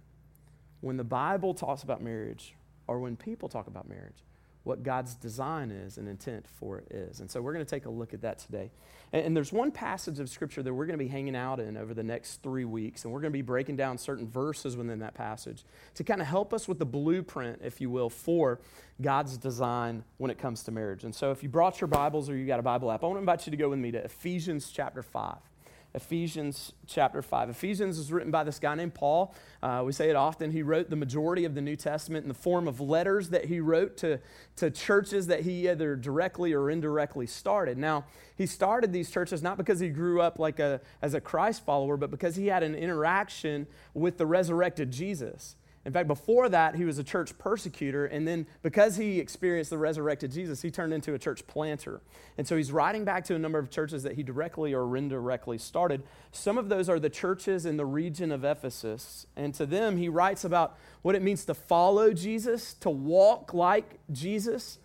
when 0.79 0.95
the 0.95 1.03
Bible 1.03 1.53
talks 1.53 1.84
about 1.84 2.01
marriage 2.01 2.56
or 2.88 2.99
when 2.99 3.17
people 3.17 3.49
talk 3.49 3.67
about 3.67 3.89
marriage, 3.89 4.23
what 4.63 4.82
God's 4.82 5.15
design 5.15 5.71
is 5.71 5.97
and 5.97 6.08
intent 6.08 6.47
for 6.47 6.78
it 6.80 6.88
is. 6.89 7.19
And 7.19 7.30
so 7.30 7.41
we're 7.41 7.54
going 7.54 7.65
to 7.65 7.69
take 7.69 7.86
a 7.86 7.89
look 7.89 8.13
at 8.13 8.21
that 8.21 8.39
today. 8.39 8.71
And, 9.12 9.26
and, 9.26 9.38
there's 9.38 9.52
one 9.52 9.71
passage 9.71 10.19
of 10.19 10.30
Scripture 10.30 10.63
that 10.63 10.73
we're 10.73 10.86
going 10.86 10.97
to 10.97 11.04
be 11.04 11.10
hanging 11.10 11.36
out 11.36 11.60
in 11.60 11.76
over 11.76 11.93
the 11.93 12.04
next 12.04 12.41
three 12.41 12.63
weeks, 12.63 13.04
and 13.04 13.13
we're 13.13 13.19
going 13.19 13.32
to 13.32 13.38
be 13.38 13.41
breaking 13.41 13.76
down 13.76 13.97
certain 13.97 14.28
verses 14.28 14.78
within 14.78 14.99
that 14.99 15.15
passage 15.15 15.65
to 15.95 16.04
kind 16.04 16.21
of 16.21 16.28
help 16.28 16.54
us 16.54 16.67
with 16.67 16.80
the 16.80 16.86
blueprint, 16.86 17.60
if 17.63 17.82
you 17.82 17.89
will, 17.89 18.10
for 18.10 18.62
God's 19.02 19.38
design 19.38 20.04
when 20.17 20.32
it 20.32 20.38
comes 20.38 20.63
to 20.63 20.71
marriage. 20.71 21.04
And 21.04 21.13
so 21.13 21.32
if 21.32 21.43
you 21.43 21.49
brought 21.49 21.82
your 21.82 21.89
Bibles 21.89 22.30
or 22.30 22.38
you 22.38 22.47
got 22.47 22.60
a 22.60 22.63
Bible 22.63 22.89
app, 22.89 23.04
I 23.04 23.08
want 23.08 23.17
to 23.17 23.19
invite 23.19 23.45
you 23.45 23.52
to 23.52 23.58
go 23.58 23.69
with 23.69 23.80
me 23.80 23.91
to 23.91 24.04
Ephesians 24.04 24.71
chapter 24.71 25.04
5. 25.04 25.52
Ephesians 25.95 26.73
chapter 26.88 27.21
5. 27.21 27.49
Ephesians 27.49 27.99
is 27.99 28.12
written 28.12 28.32
by 28.32 28.43
this 28.43 28.58
guy 28.58 28.73
named 28.73 28.95
Paul. 28.95 29.36
Uh, 29.62 29.84
we 29.86 29.91
say 29.91 30.10
it 30.10 30.15
often. 30.15 30.49
He 30.49 30.63
wrote 30.63 30.89
the 30.89 30.95
majority 30.95 31.45
of 31.45 31.53
the 31.53 31.62
New 31.62 31.75
Testament 31.75 32.23
in 32.23 32.29
the 32.29 32.34
form 32.34 32.67
of 32.67 32.82
letters 32.82 33.29
that 33.29 33.45
he 33.45 33.60
wrote 33.60 33.97
to, 33.97 34.19
to 34.56 34.71
churches 34.71 35.27
that 35.27 35.41
he 35.41 35.69
either 35.69 35.95
directly 35.95 36.51
or 36.53 36.71
indirectly 36.71 37.27
started. 37.27 37.77
Now, 37.77 38.06
he 38.36 38.47
started 38.47 38.91
these 38.91 39.12
churches 39.12 39.43
not 39.43 39.56
because 39.56 39.79
he 39.79 39.89
grew 39.89 40.19
up 40.19 40.39
like 40.39 40.60
a, 40.60 40.82
as 41.03 41.13
a 41.13 41.21
Christ 41.21 41.63
follower, 41.63 41.95
but 41.95 42.10
because 42.10 42.36
he 42.36 42.47
had 42.47 42.63
an 42.63 42.73
interaction 42.73 43.67
with 43.93 44.17
the 44.17 44.25
resurrected 44.25 44.89
Jesus. 44.89 45.56
In 45.86 45.91
fact, 45.91 46.08
before 46.08 46.48
that, 46.48 46.76
he 46.76 46.86
was 46.86 46.98
a 46.98 47.04
church 47.04 47.38
persecutor. 47.38 48.06
And 48.06 48.26
then 48.26 48.48
because 48.62 48.96
he 48.96 49.19
experienced 49.19 49.69
the 49.69 49.78
resurrected 49.78 50.32
Jesus, 50.32 50.62
he 50.62 50.72
turned 50.72 50.93
into 50.93 51.13
a 51.13 51.19
church 51.19 51.46
planter. 51.46 52.02
And 52.38 52.48
so 52.48 52.56
he's 52.56 52.72
writing 52.72 53.04
back 53.04 53.26
to 53.26 53.36
a 53.36 53.39
number 53.39 53.60
of 53.60 53.69
churches 53.69 54.04
that 54.04 54.13
he 54.13 54.24
directly 54.24 54.74
or 54.74 54.96
indirectly 54.96 55.58
started. 55.58 56.04
Some 56.32 56.58
of 56.58 56.69
those 56.69 56.88
are 56.88 57.00
the 57.00 57.10
churches 57.10 57.65
in 57.65 57.76
the 57.76 57.86
region 57.86 58.32
of 58.32 58.46
Ephesus. 58.46 59.28
And 59.36 59.54
to 59.56 59.65
them, 59.65 59.98
he 59.98 60.08
writes 60.08 60.46
about 60.46 60.78
what 61.02 61.15
it 61.15 61.22
means 61.22 61.43
to 61.46 61.54
follow 61.54 62.13
Jesus, 62.13 62.74
to 62.76 62.89
walk 62.89 63.54
like 63.54 64.00
Jesus. 64.10 64.80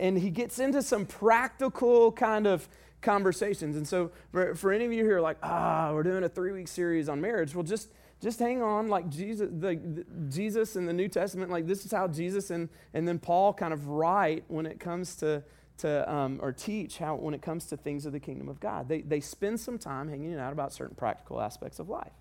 And 0.00 0.18
he 0.18 0.30
gets 0.30 0.58
into 0.58 0.82
some 0.82 1.06
practical 1.06 2.10
kind 2.10 2.48
of 2.48 2.68
conversations. 3.00 3.76
And 3.76 3.86
so 3.86 4.10
for, 4.32 4.56
for 4.56 4.72
any 4.72 4.84
of 4.86 4.92
you 4.92 5.04
who 5.04 5.10
are 5.12 5.20
like, 5.20 5.36
ah, 5.42 5.92
we're 5.92 6.02
doing 6.02 6.24
a 6.24 6.28
three 6.28 6.50
week 6.50 6.66
series 6.66 7.08
on 7.08 7.20
marriage, 7.20 7.54
well, 7.54 7.62
just 7.62 7.88
just 8.22 8.38
hang 8.38 8.62
on 8.62 8.88
like 8.88 9.08
jesus 9.08 9.48
the, 9.50 9.74
the, 9.74 10.06
jesus 10.28 10.76
in 10.76 10.86
the 10.86 10.92
new 10.92 11.08
testament 11.08 11.50
like 11.50 11.66
this 11.66 11.84
is 11.84 11.90
how 11.90 12.06
jesus 12.06 12.50
and, 12.50 12.68
and 12.94 13.06
then 13.06 13.18
paul 13.18 13.52
kind 13.52 13.72
of 13.72 13.88
write 13.88 14.44
when 14.48 14.64
it 14.64 14.78
comes 14.78 15.16
to, 15.16 15.42
to 15.78 16.12
um, 16.12 16.38
or 16.40 16.52
teach 16.52 16.98
how 16.98 17.16
when 17.16 17.34
it 17.34 17.42
comes 17.42 17.66
to 17.66 17.76
things 17.76 18.06
of 18.06 18.12
the 18.12 18.20
kingdom 18.20 18.48
of 18.48 18.60
god. 18.60 18.88
They, 18.88 19.02
they 19.02 19.20
spend 19.20 19.60
some 19.60 19.78
time 19.78 20.08
hanging 20.08 20.38
out 20.38 20.52
about 20.52 20.72
certain 20.72 20.94
practical 20.94 21.40
aspects 21.40 21.78
of 21.78 21.88
life. 21.88 22.12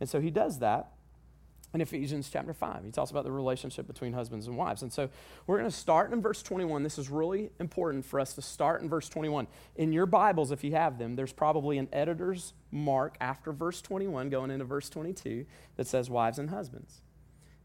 And 0.00 0.08
so 0.08 0.20
he 0.20 0.30
does 0.30 0.58
that 0.58 0.90
in 1.72 1.80
Ephesians 1.80 2.28
chapter 2.32 2.52
5. 2.52 2.84
He 2.84 2.90
talks 2.90 3.10
about 3.10 3.24
the 3.24 3.30
relationship 3.30 3.86
between 3.86 4.12
husbands 4.12 4.46
and 4.46 4.56
wives. 4.56 4.82
And 4.82 4.92
so 4.92 5.08
we're 5.46 5.58
going 5.58 5.70
to 5.70 5.76
start 5.76 6.12
in 6.12 6.20
verse 6.20 6.42
21. 6.42 6.82
This 6.82 6.98
is 6.98 7.10
really 7.10 7.50
important 7.60 8.04
for 8.04 8.18
us 8.18 8.34
to 8.34 8.42
start 8.42 8.82
in 8.82 8.88
verse 8.88 9.08
21. 9.08 9.46
In 9.76 9.92
your 9.92 10.06
Bibles, 10.06 10.50
if 10.50 10.64
you 10.64 10.72
have 10.72 10.98
them, 10.98 11.14
there's 11.14 11.32
probably 11.32 11.78
an 11.78 11.88
editor's 11.92 12.54
mark 12.72 13.16
after 13.20 13.52
verse 13.52 13.80
21 13.80 14.30
going 14.30 14.50
into 14.50 14.64
verse 14.64 14.90
22 14.90 15.46
that 15.76 15.86
says 15.86 16.10
wives 16.10 16.38
and 16.38 16.50
husbands. 16.50 17.02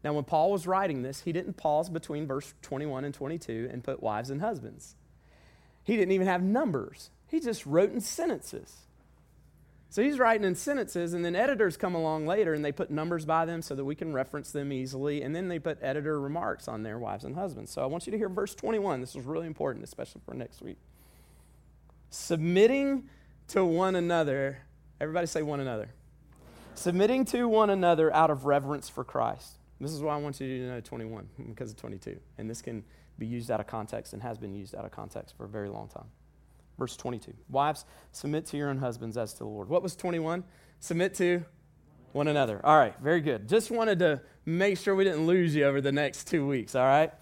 Now, 0.04 0.12
when 0.12 0.24
Paul 0.24 0.52
was 0.52 0.68
writing 0.68 1.02
this, 1.02 1.22
he 1.22 1.32
didn't 1.32 1.56
pause 1.56 1.88
between 1.88 2.28
verse 2.28 2.54
21 2.62 3.04
and 3.04 3.12
22 3.12 3.68
and 3.72 3.82
put 3.82 4.02
wives 4.02 4.30
and 4.30 4.40
husbands. 4.40 4.94
He 5.82 5.96
didn't 5.96 6.12
even 6.12 6.28
have 6.28 6.42
numbers, 6.42 7.10
he 7.26 7.40
just 7.40 7.66
wrote 7.66 7.92
in 7.92 8.00
sentences. 8.00 8.85
So 9.88 10.02
he's 10.02 10.18
writing 10.18 10.44
in 10.44 10.54
sentences, 10.54 11.14
and 11.14 11.24
then 11.24 11.36
editors 11.36 11.76
come 11.76 11.94
along 11.94 12.26
later 12.26 12.54
and 12.54 12.64
they 12.64 12.72
put 12.72 12.90
numbers 12.90 13.24
by 13.24 13.44
them 13.44 13.62
so 13.62 13.74
that 13.74 13.84
we 13.84 13.94
can 13.94 14.12
reference 14.12 14.50
them 14.50 14.72
easily. 14.72 15.22
And 15.22 15.34
then 15.34 15.48
they 15.48 15.58
put 15.58 15.78
editor 15.80 16.20
remarks 16.20 16.68
on 16.68 16.82
their 16.82 16.98
wives 16.98 17.24
and 17.24 17.34
husbands. 17.34 17.70
So 17.70 17.82
I 17.82 17.86
want 17.86 18.06
you 18.06 18.10
to 18.10 18.18
hear 18.18 18.28
verse 18.28 18.54
21. 18.54 19.00
This 19.00 19.14
is 19.14 19.24
really 19.24 19.46
important, 19.46 19.84
especially 19.84 20.20
for 20.24 20.34
next 20.34 20.60
week. 20.60 20.78
Submitting 22.10 23.08
to 23.48 23.64
one 23.64 23.96
another. 23.96 24.58
Everybody 25.00 25.26
say 25.26 25.42
one 25.42 25.60
another. 25.60 25.88
Submitting 26.74 27.24
to 27.26 27.48
one 27.48 27.70
another 27.70 28.12
out 28.12 28.30
of 28.30 28.44
reverence 28.44 28.88
for 28.88 29.04
Christ. 29.04 29.58
This 29.80 29.92
is 29.92 30.00
why 30.00 30.14
I 30.14 30.18
want 30.18 30.40
you 30.40 30.58
to 30.58 30.68
know 30.68 30.80
21 30.80 31.28
because 31.48 31.70
of 31.70 31.76
22. 31.76 32.18
And 32.38 32.50
this 32.50 32.60
can 32.60 32.82
be 33.18 33.26
used 33.26 33.50
out 33.50 33.60
of 33.60 33.66
context 33.66 34.12
and 34.12 34.22
has 34.22 34.36
been 34.38 34.54
used 34.54 34.74
out 34.74 34.84
of 34.84 34.90
context 34.90 35.36
for 35.36 35.44
a 35.44 35.48
very 35.48 35.68
long 35.68 35.88
time. 35.88 36.06
Verse 36.78 36.96
22. 36.96 37.32
Wives, 37.48 37.84
submit 38.12 38.46
to 38.46 38.56
your 38.56 38.68
own 38.68 38.78
husbands 38.78 39.16
as 39.16 39.32
to 39.34 39.38
the 39.40 39.46
Lord. 39.46 39.68
What 39.68 39.82
was 39.82 39.96
21? 39.96 40.44
Submit 40.80 41.14
to 41.14 41.44
one 42.12 42.28
another. 42.28 42.60
All 42.64 42.76
right, 42.76 42.94
very 43.00 43.20
good. 43.20 43.48
Just 43.48 43.70
wanted 43.70 43.98
to 44.00 44.20
make 44.44 44.78
sure 44.78 44.94
we 44.94 45.04
didn't 45.04 45.26
lose 45.26 45.54
you 45.54 45.64
over 45.64 45.80
the 45.80 45.92
next 45.92 46.28
two 46.28 46.46
weeks, 46.46 46.74
all 46.74 46.84
right? 46.84 47.12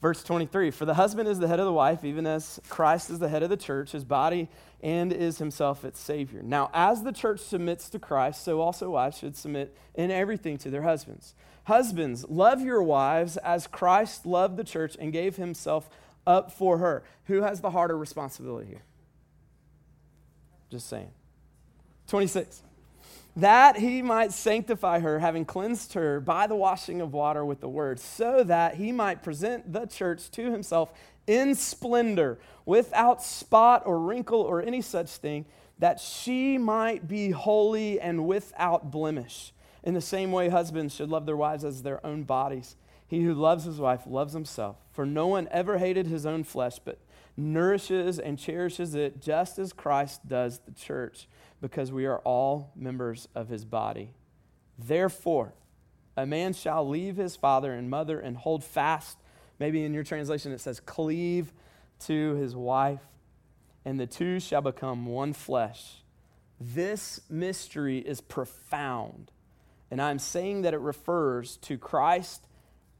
Verse 0.00 0.22
23 0.22 0.70
For 0.70 0.84
the 0.84 0.94
husband 0.94 1.28
is 1.28 1.38
the 1.38 1.48
head 1.48 1.58
of 1.58 1.66
the 1.66 1.72
wife, 1.72 2.04
even 2.04 2.26
as 2.26 2.60
Christ 2.68 3.10
is 3.10 3.18
the 3.18 3.28
head 3.28 3.42
of 3.42 3.50
the 3.50 3.56
church, 3.56 3.92
his 3.92 4.04
body, 4.04 4.48
and 4.80 5.12
is 5.12 5.38
himself 5.38 5.84
its 5.84 5.98
Savior. 5.98 6.42
Now, 6.42 6.70
as 6.72 7.02
the 7.02 7.12
church 7.12 7.40
submits 7.40 7.90
to 7.90 7.98
Christ, 7.98 8.44
so 8.44 8.60
also 8.60 8.90
wives 8.90 9.18
should 9.18 9.36
submit 9.36 9.76
in 9.94 10.10
everything 10.10 10.56
to 10.58 10.70
their 10.70 10.82
husbands. 10.82 11.34
Husbands, 11.64 12.24
love 12.28 12.60
your 12.60 12.82
wives 12.82 13.36
as 13.38 13.66
Christ 13.66 14.24
loved 14.24 14.56
the 14.56 14.64
church 14.64 14.96
and 14.98 15.12
gave 15.12 15.36
himself 15.36 15.90
up 16.28 16.52
for 16.52 16.78
her. 16.78 17.02
Who 17.24 17.42
has 17.42 17.60
the 17.60 17.70
harder 17.70 17.96
responsibility 17.96 18.68
here? 18.68 18.82
Just 20.70 20.88
saying. 20.88 21.10
26. 22.06 22.62
That 23.36 23.76
he 23.76 24.02
might 24.02 24.32
sanctify 24.32 25.00
her, 25.00 25.18
having 25.18 25.44
cleansed 25.44 25.94
her 25.94 26.20
by 26.20 26.46
the 26.46 26.56
washing 26.56 27.00
of 27.00 27.12
water 27.12 27.44
with 27.44 27.60
the 27.60 27.68
word, 27.68 27.98
so 27.98 28.44
that 28.44 28.74
he 28.74 28.92
might 28.92 29.22
present 29.22 29.72
the 29.72 29.86
church 29.86 30.30
to 30.32 30.50
himself 30.50 30.92
in 31.26 31.54
splendor, 31.54 32.38
without 32.66 33.22
spot 33.22 33.82
or 33.86 33.98
wrinkle 33.98 34.40
or 34.40 34.60
any 34.62 34.80
such 34.80 35.08
thing, 35.08 35.46
that 35.78 36.00
she 36.00 36.58
might 36.58 37.06
be 37.06 37.30
holy 37.30 38.00
and 38.00 38.26
without 38.26 38.90
blemish. 38.90 39.52
In 39.84 39.94
the 39.94 40.00
same 40.00 40.32
way, 40.32 40.48
husbands 40.48 40.94
should 40.94 41.08
love 41.08 41.24
their 41.24 41.36
wives 41.36 41.64
as 41.64 41.82
their 41.82 42.04
own 42.04 42.24
bodies. 42.24 42.76
He 43.08 43.22
who 43.22 43.34
loves 43.34 43.64
his 43.64 43.80
wife 43.80 44.02
loves 44.06 44.34
himself. 44.34 44.76
For 44.92 45.06
no 45.06 45.26
one 45.26 45.48
ever 45.50 45.78
hated 45.78 46.06
his 46.06 46.26
own 46.26 46.44
flesh, 46.44 46.78
but 46.78 47.00
nourishes 47.36 48.18
and 48.18 48.38
cherishes 48.38 48.94
it 48.94 49.20
just 49.20 49.58
as 49.58 49.72
Christ 49.72 50.28
does 50.28 50.60
the 50.60 50.72
church, 50.72 51.26
because 51.60 51.90
we 51.90 52.04
are 52.04 52.18
all 52.18 52.70
members 52.76 53.26
of 53.34 53.48
his 53.48 53.64
body. 53.64 54.12
Therefore, 54.78 55.54
a 56.16 56.26
man 56.26 56.52
shall 56.52 56.86
leave 56.86 57.16
his 57.16 57.34
father 57.34 57.72
and 57.72 57.88
mother 57.88 58.20
and 58.20 58.36
hold 58.36 58.62
fast. 58.62 59.16
Maybe 59.58 59.84
in 59.84 59.94
your 59.94 60.04
translation 60.04 60.52
it 60.52 60.60
says, 60.60 60.78
cleave 60.78 61.52
to 62.06 62.34
his 62.34 62.54
wife, 62.54 63.00
and 63.84 63.98
the 63.98 64.06
two 64.06 64.38
shall 64.38 64.60
become 64.60 65.06
one 65.06 65.32
flesh. 65.32 66.02
This 66.60 67.20
mystery 67.30 67.98
is 67.98 68.20
profound, 68.20 69.30
and 69.90 70.02
I'm 70.02 70.18
saying 70.18 70.62
that 70.62 70.74
it 70.74 70.80
refers 70.80 71.56
to 71.58 71.78
Christ 71.78 72.47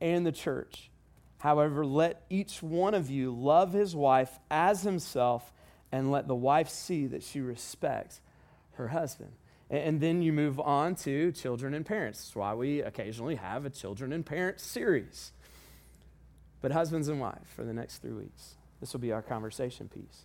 and 0.01 0.27
the 0.27 0.33
church. 0.33 0.91
However, 1.39 1.87
let 1.87 2.25
each 2.29 2.63
one 2.63 2.95
of 2.95 3.11
you 3.11 3.33
love 3.33 3.73
his 3.73 3.95
wife 3.95 4.39
as 4.51 4.83
himself, 4.83 5.53
and 5.93 6.11
let 6.11 6.29
the 6.29 6.35
wife 6.35 6.69
see 6.69 7.07
that 7.07 7.23
she 7.23 7.41
respects 7.41 8.21
her 8.73 8.89
husband. 8.89 9.33
And 9.71 10.01
then 10.01 10.23
you 10.23 10.33
move 10.33 10.59
on 10.61 10.95
to 10.97 11.33
children 11.33 11.75
and 11.75 11.85
parents. 11.85 12.21
That's 12.21 12.37
why 12.37 12.55
we 12.55 12.81
occasionally 12.81 13.37
have 13.37 13.65
a 13.65 13.71
children 13.71 14.13
and 14.13 14.25
parents 14.25 14.65
series. 14.65 15.33
But 16.61 16.73
husbands 16.73 17.09
and 17.09 17.21
wives 17.21 17.49
for 17.55 17.65
the 17.65 17.75
next 17.75 17.99
three 17.99 18.13
weeks. 18.13 18.57
This 18.81 18.93
will 18.93 19.01
be 19.01 19.13
our 19.13 19.23
conversation 19.23 19.89
piece. 19.89 20.25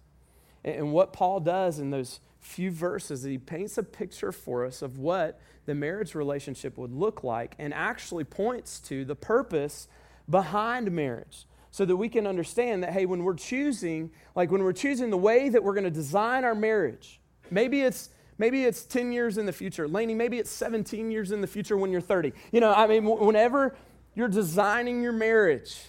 And 0.63 0.93
what 0.93 1.13
Paul 1.13 1.39
does 1.39 1.80
in 1.80 1.89
those 1.89 2.19
few 2.39 2.71
verses, 2.71 3.23
he 3.23 3.38
paints 3.38 3.78
a 3.78 3.84
picture 3.84 4.32
for 4.32 4.65
us 4.65 4.82
of 4.82 4.97
what 4.99 5.39
the 5.65 5.76
marriage 5.76 6.15
relationship 6.15 6.78
would 6.78 6.93
look 6.93 7.23
like 7.23 7.56
and 7.58 7.73
actually 7.73 8.23
points 8.23 8.80
to 8.82 9.06
the 9.06 9.15
purpose 9.15 9.88
behind 10.30 10.91
marriage 10.91 11.45
so 11.71 11.86
that 11.86 11.95
we 11.95 12.08
can 12.10 12.28
understand 12.28 12.84
that, 12.84 12.91
hey, 12.91 13.06
when 13.06 13.23
we're 13.23 13.34
choosing, 13.34 14.12
like 14.36 14.52
when 14.52 14.63
we're 14.63 14.73
choosing 14.73 15.10
the 15.10 15.17
way 15.17 15.49
that 15.49 15.63
we're 15.63 15.73
going 15.73 15.84
to 15.86 15.91
design 15.91 16.43
our 16.43 16.56
marriage, 16.56 17.19
maybe 17.49 17.82
it's 17.82 18.10
Maybe 18.38 18.65
it's 18.65 18.84
10 18.84 19.12
years 19.12 19.38
in 19.38 19.45
the 19.45 19.54
future. 19.54 19.88
Laney, 19.88 20.15
maybe 20.15 20.39
it's 20.39 20.49
17 20.49 21.12
years 21.12 21.32
in 21.32 21.41
the 21.41 21.47
future 21.47 21.78
when 21.78 21.91
you're 21.91 22.02
30. 22.02 22.34
You 22.52 22.60
know, 22.60 22.73
I 22.73 22.88
mean, 22.88 23.06
whenever 23.06 23.76
you're 24.15 24.28
designing 24.28 25.02
your 25.02 25.12
marriage, 25.12 25.80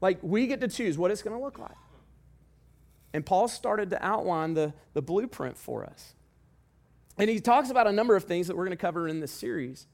like 0.00 0.18
we 0.22 0.46
get 0.46 0.60
to 0.60 0.68
choose 0.68 0.98
what 0.98 1.10
it's 1.10 1.22
going 1.22 1.36
to 1.36 1.42
look 1.42 1.58
like. 1.58 1.76
And 3.12 3.24
Paul 3.24 3.48
started 3.48 3.90
to 3.90 4.04
outline 4.04 4.54
the, 4.54 4.74
the 4.92 5.02
blueprint 5.02 5.56
for 5.56 5.84
us. 5.84 6.14
And 7.16 7.28
he 7.28 7.40
talks 7.40 7.70
about 7.70 7.86
a 7.86 7.92
number 7.92 8.14
of 8.14 8.24
things 8.24 8.46
that 8.46 8.56
we're 8.56 8.64
going 8.64 8.76
to 8.76 8.80
cover 8.80 9.08
in 9.08 9.20
this 9.20 9.32
series. 9.32 9.86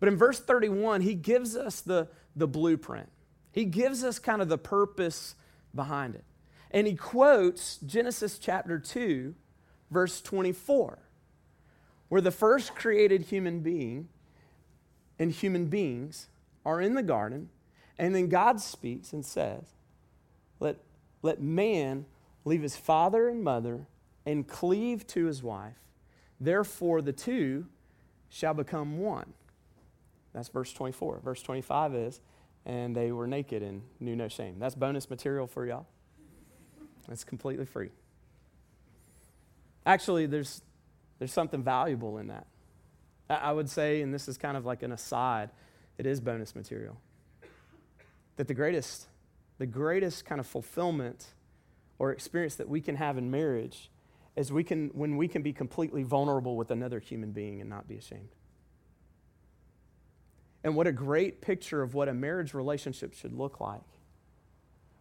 But 0.00 0.08
in 0.08 0.16
verse 0.16 0.38
31, 0.38 1.00
he 1.00 1.14
gives 1.14 1.56
us 1.56 1.80
the, 1.80 2.08
the 2.36 2.46
blueprint. 2.46 3.08
He 3.50 3.64
gives 3.64 4.04
us 4.04 4.18
kind 4.18 4.40
of 4.40 4.48
the 4.48 4.58
purpose 4.58 5.34
behind 5.74 6.14
it. 6.14 6.24
And 6.70 6.86
he 6.86 6.94
quotes 6.94 7.78
Genesis 7.78 8.38
chapter 8.38 8.78
2, 8.78 9.34
verse 9.90 10.20
24, 10.20 10.98
where 12.08 12.20
the 12.20 12.30
first 12.30 12.74
created 12.74 13.22
human 13.22 13.60
being 13.60 14.08
and 15.18 15.32
human 15.32 15.66
beings 15.66 16.28
are 16.64 16.80
in 16.80 16.94
the 16.94 17.02
garden, 17.02 17.48
and 17.98 18.14
then 18.14 18.28
God 18.28 18.60
speaks 18.60 19.12
and 19.12 19.24
says, 19.24 19.64
Let, 20.60 20.76
let 21.22 21.40
man 21.40 22.04
leave 22.48 22.62
his 22.62 22.76
father 22.76 23.28
and 23.28 23.44
mother 23.44 23.86
and 24.26 24.46
cleave 24.46 25.06
to 25.08 25.26
his 25.26 25.42
wife. 25.42 25.78
Therefore, 26.40 27.02
the 27.02 27.12
two 27.12 27.66
shall 28.28 28.54
become 28.54 28.98
one. 28.98 29.32
That's 30.32 30.48
verse 30.48 30.72
24. 30.72 31.20
Verse 31.24 31.42
25 31.42 31.94
is, 31.94 32.20
and 32.66 32.94
they 32.94 33.12
were 33.12 33.26
naked 33.26 33.62
and 33.62 33.82
knew 34.00 34.14
no 34.14 34.28
shame. 34.28 34.56
That's 34.58 34.74
bonus 34.74 35.08
material 35.08 35.46
for 35.46 35.66
y'all. 35.66 35.86
It's 37.10 37.24
completely 37.24 37.64
free. 37.64 37.90
Actually, 39.86 40.26
there's, 40.26 40.62
there's 41.18 41.32
something 41.32 41.62
valuable 41.62 42.18
in 42.18 42.26
that. 42.26 42.46
I, 43.30 43.34
I 43.36 43.52
would 43.52 43.70
say, 43.70 44.02
and 44.02 44.12
this 44.12 44.28
is 44.28 44.36
kind 44.36 44.56
of 44.56 44.66
like 44.66 44.82
an 44.82 44.92
aside, 44.92 45.50
it 45.96 46.06
is 46.06 46.20
bonus 46.20 46.54
material. 46.54 47.00
That 48.36 48.46
the 48.46 48.54
greatest, 48.54 49.06
the 49.56 49.66
greatest 49.66 50.26
kind 50.26 50.38
of 50.38 50.46
fulfillment 50.46 51.26
or 51.98 52.12
experience 52.12 52.54
that 52.56 52.68
we 52.68 52.80
can 52.80 52.96
have 52.96 53.18
in 53.18 53.30
marriage 53.30 53.90
is 54.36 54.52
we 54.52 54.62
can, 54.62 54.88
when 54.88 55.16
we 55.16 55.26
can 55.26 55.42
be 55.42 55.52
completely 55.52 56.04
vulnerable 56.04 56.56
with 56.56 56.70
another 56.70 57.00
human 57.00 57.32
being 57.32 57.60
and 57.60 57.68
not 57.68 57.88
be 57.88 57.96
ashamed. 57.96 58.28
And 60.62 60.76
what 60.76 60.86
a 60.86 60.92
great 60.92 61.40
picture 61.40 61.82
of 61.82 61.94
what 61.94 62.08
a 62.08 62.14
marriage 62.14 62.54
relationship 62.54 63.14
should 63.14 63.32
look 63.32 63.60
like. 63.60 63.82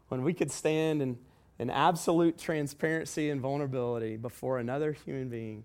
When 0.08 0.24
we 0.24 0.34
could 0.34 0.52
stand 0.52 1.02
in, 1.02 1.18
in 1.60 1.70
absolute 1.70 2.38
transparency 2.38 3.30
and 3.30 3.41
vulnerability 3.41 4.18
before 4.18 4.60
another 4.60 4.93
human 4.93 5.30
being 5.30 5.64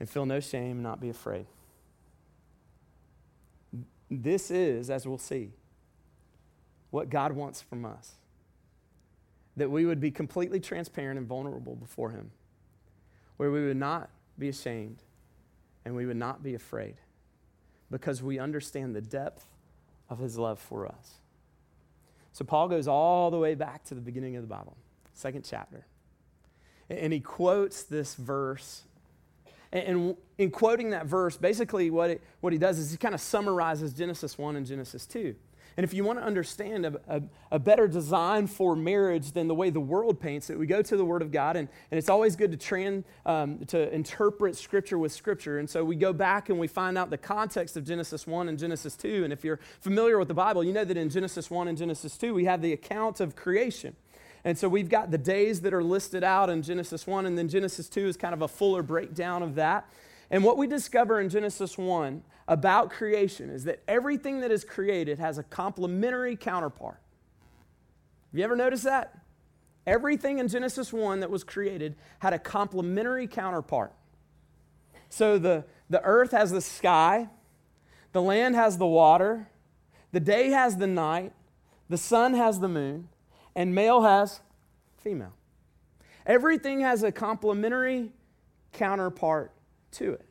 and 0.00 0.08
feel 0.08 0.26
no 0.26 0.40
shame 0.40 0.72
and 0.72 0.82
not 0.82 1.00
be 1.00 1.08
afraid. 1.08 1.46
This 4.10 4.50
is, 4.50 4.90
as 4.90 5.06
we'll 5.06 5.18
see, 5.18 5.52
what 6.90 7.10
God 7.10 7.32
wants 7.32 7.60
from 7.60 7.84
us. 7.84 8.17
That 9.58 9.70
we 9.70 9.84
would 9.84 10.00
be 10.00 10.10
completely 10.10 10.60
transparent 10.60 11.18
and 11.18 11.26
vulnerable 11.26 11.76
before 11.76 12.10
Him, 12.10 12.30
where 13.36 13.50
we 13.50 13.64
would 13.64 13.76
not 13.76 14.10
be 14.38 14.48
ashamed 14.48 15.02
and 15.84 15.94
we 15.94 16.06
would 16.06 16.16
not 16.16 16.42
be 16.42 16.54
afraid 16.54 16.96
because 17.90 18.22
we 18.22 18.38
understand 18.38 18.94
the 18.94 19.00
depth 19.00 19.46
of 20.10 20.18
His 20.18 20.38
love 20.38 20.58
for 20.58 20.86
us. 20.86 21.14
So 22.32 22.44
Paul 22.44 22.68
goes 22.68 22.86
all 22.86 23.30
the 23.30 23.38
way 23.38 23.54
back 23.54 23.84
to 23.86 23.94
the 23.94 24.00
beginning 24.00 24.36
of 24.36 24.42
the 24.42 24.48
Bible, 24.48 24.76
second 25.12 25.44
chapter. 25.44 25.86
And 26.88 27.12
he 27.12 27.20
quotes 27.20 27.82
this 27.82 28.14
verse. 28.14 28.84
And 29.72 30.16
in 30.38 30.50
quoting 30.50 30.90
that 30.90 31.06
verse, 31.06 31.36
basically 31.36 31.90
what, 31.90 32.10
it, 32.10 32.22
what 32.40 32.52
he 32.52 32.58
does 32.58 32.78
is 32.78 32.90
he 32.90 32.96
kind 32.96 33.14
of 33.14 33.20
summarizes 33.20 33.92
Genesis 33.92 34.38
1 34.38 34.56
and 34.56 34.64
Genesis 34.64 35.04
2. 35.06 35.34
And 35.78 35.84
if 35.84 35.94
you 35.94 36.02
want 36.02 36.18
to 36.18 36.24
understand 36.24 36.86
a, 36.86 37.00
a, 37.06 37.22
a, 37.52 37.58
better 37.60 37.86
design 37.86 38.48
for 38.48 38.74
marriage 38.74 39.30
than 39.30 39.46
the 39.46 39.54
way 39.54 39.70
the 39.70 39.78
world 39.78 40.18
paints 40.18 40.50
it, 40.50 40.58
we 40.58 40.66
go 40.66 40.82
to 40.82 40.96
the 40.96 41.04
Word 41.04 41.22
of 41.22 41.30
God, 41.30 41.54
and, 41.54 41.68
and 41.92 41.98
it's 41.98 42.08
always 42.08 42.34
good 42.34 42.50
to, 42.50 42.56
trans, 42.56 43.04
um, 43.24 43.60
to 43.66 43.94
interpret 43.94 44.56
Scripture 44.56 44.98
with 44.98 45.12
Scripture. 45.12 45.60
And 45.60 45.70
so 45.70 45.84
we 45.84 45.94
go 45.94 46.12
back 46.12 46.48
and 46.48 46.58
we 46.58 46.66
find 46.66 46.98
out 46.98 47.10
the 47.10 47.16
context 47.16 47.76
of 47.76 47.84
Genesis 47.84 48.26
1 48.26 48.48
and 48.48 48.58
Genesis 48.58 48.96
2. 48.96 49.22
And 49.22 49.32
if 49.32 49.44
you're 49.44 49.60
familiar 49.80 50.18
with 50.18 50.26
the 50.26 50.34
Bible, 50.34 50.64
you 50.64 50.72
know 50.72 50.84
that 50.84 50.96
in 50.96 51.10
Genesis 51.10 51.48
1 51.48 51.68
and 51.68 51.78
Genesis 51.78 52.18
2, 52.18 52.34
we 52.34 52.46
have 52.46 52.60
the 52.60 52.72
account 52.72 53.20
of 53.20 53.36
creation. 53.36 53.94
And 54.42 54.58
so 54.58 54.68
we've 54.68 54.88
got 54.88 55.12
the 55.12 55.18
days 55.18 55.60
that 55.60 55.72
are 55.72 55.84
listed 55.84 56.24
out 56.24 56.50
in 56.50 56.60
Genesis 56.60 57.06
1, 57.06 57.24
and 57.24 57.38
then 57.38 57.48
Genesis 57.48 57.88
2 57.88 58.08
is 58.08 58.16
kind 58.16 58.34
of 58.34 58.42
a 58.42 58.48
fuller 58.48 58.82
breakdown 58.82 59.44
of 59.44 59.54
that. 59.54 59.88
And 60.30 60.44
what 60.44 60.58
we 60.58 60.66
discover 60.66 61.20
in 61.20 61.28
Genesis 61.28 61.78
1 61.78 62.22
about 62.46 62.90
creation 62.90 63.50
is 63.50 63.64
that 63.64 63.82
everything 63.88 64.40
that 64.40 64.50
is 64.50 64.64
created 64.64 65.18
has 65.18 65.38
a 65.38 65.42
complementary 65.42 66.36
counterpart. 66.36 67.00
Have 68.30 68.38
you 68.38 68.44
ever 68.44 68.56
noticed 68.56 68.84
that? 68.84 69.18
Everything 69.86 70.38
in 70.38 70.48
Genesis 70.48 70.92
1 70.92 71.20
that 71.20 71.30
was 71.30 71.44
created 71.44 71.96
had 72.18 72.34
a 72.34 72.38
complementary 72.38 73.26
counterpart. 73.26 73.94
So 75.08 75.38
the, 75.38 75.64
the 75.88 76.02
earth 76.02 76.32
has 76.32 76.50
the 76.50 76.60
sky, 76.60 77.28
the 78.12 78.20
land 78.20 78.54
has 78.54 78.76
the 78.76 78.86
water, 78.86 79.48
the 80.12 80.20
day 80.20 80.50
has 80.50 80.76
the 80.76 80.86
night, 80.86 81.32
the 81.88 81.96
sun 81.96 82.34
has 82.34 82.60
the 82.60 82.68
moon, 82.68 83.08
and 83.54 83.74
male 83.74 84.02
has 84.02 84.40
female. 84.98 85.32
Everything 86.26 86.80
has 86.80 87.02
a 87.02 87.10
complementary 87.10 88.12
counterpart 88.72 89.52
to 89.92 90.12
it. 90.12 90.28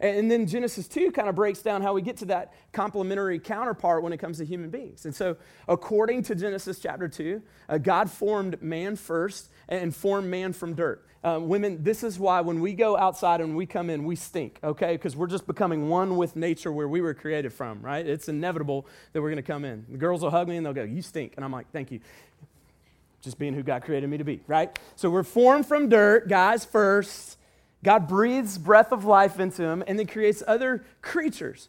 And 0.00 0.30
then 0.30 0.46
Genesis 0.46 0.86
2 0.86 1.10
kind 1.10 1.28
of 1.28 1.34
breaks 1.34 1.60
down 1.60 1.82
how 1.82 1.92
we 1.92 2.02
get 2.02 2.18
to 2.18 2.26
that 2.26 2.52
complementary 2.72 3.40
counterpart 3.40 4.04
when 4.04 4.12
it 4.12 4.18
comes 4.18 4.38
to 4.38 4.44
human 4.44 4.70
beings. 4.70 5.04
And 5.04 5.14
so, 5.14 5.36
according 5.66 6.22
to 6.24 6.36
Genesis 6.36 6.78
chapter 6.78 7.08
2, 7.08 7.42
uh, 7.68 7.78
God 7.78 8.08
formed 8.08 8.62
man 8.62 8.94
first 8.94 9.48
and 9.68 9.94
formed 9.94 10.30
man 10.30 10.52
from 10.52 10.74
dirt. 10.74 11.04
Uh, 11.24 11.40
women, 11.42 11.82
this 11.82 12.04
is 12.04 12.16
why 12.16 12.40
when 12.40 12.60
we 12.60 12.74
go 12.74 12.96
outside 12.96 13.40
and 13.40 13.56
we 13.56 13.66
come 13.66 13.90
in, 13.90 14.04
we 14.04 14.14
stink, 14.14 14.60
okay? 14.62 14.92
Because 14.92 15.16
we're 15.16 15.26
just 15.26 15.48
becoming 15.48 15.88
one 15.88 16.16
with 16.16 16.36
nature 16.36 16.70
where 16.70 16.86
we 16.86 17.00
were 17.00 17.12
created 17.12 17.52
from, 17.52 17.82
right? 17.82 18.06
It's 18.06 18.28
inevitable 18.28 18.86
that 19.12 19.20
we're 19.20 19.30
going 19.30 19.42
to 19.42 19.42
come 19.42 19.64
in. 19.64 19.84
The 19.90 19.98
girls 19.98 20.22
will 20.22 20.30
hug 20.30 20.46
me 20.46 20.56
and 20.56 20.64
they'll 20.64 20.72
go, 20.72 20.84
You 20.84 21.02
stink. 21.02 21.32
And 21.34 21.44
I'm 21.44 21.50
like, 21.50 21.72
Thank 21.72 21.90
you. 21.90 21.98
Just 23.20 23.36
being 23.36 23.52
who 23.52 23.64
God 23.64 23.82
created 23.82 24.08
me 24.08 24.18
to 24.18 24.24
be, 24.24 24.42
right? 24.46 24.78
So 24.94 25.10
we're 25.10 25.24
formed 25.24 25.66
from 25.66 25.88
dirt, 25.88 26.28
guys 26.28 26.64
first. 26.64 27.37
God 27.84 28.08
breathes 28.08 28.58
breath 28.58 28.92
of 28.92 29.04
life 29.04 29.38
into 29.38 29.62
him 29.62 29.84
and 29.86 29.98
then 29.98 30.06
creates 30.06 30.42
other 30.46 30.84
creatures. 31.00 31.68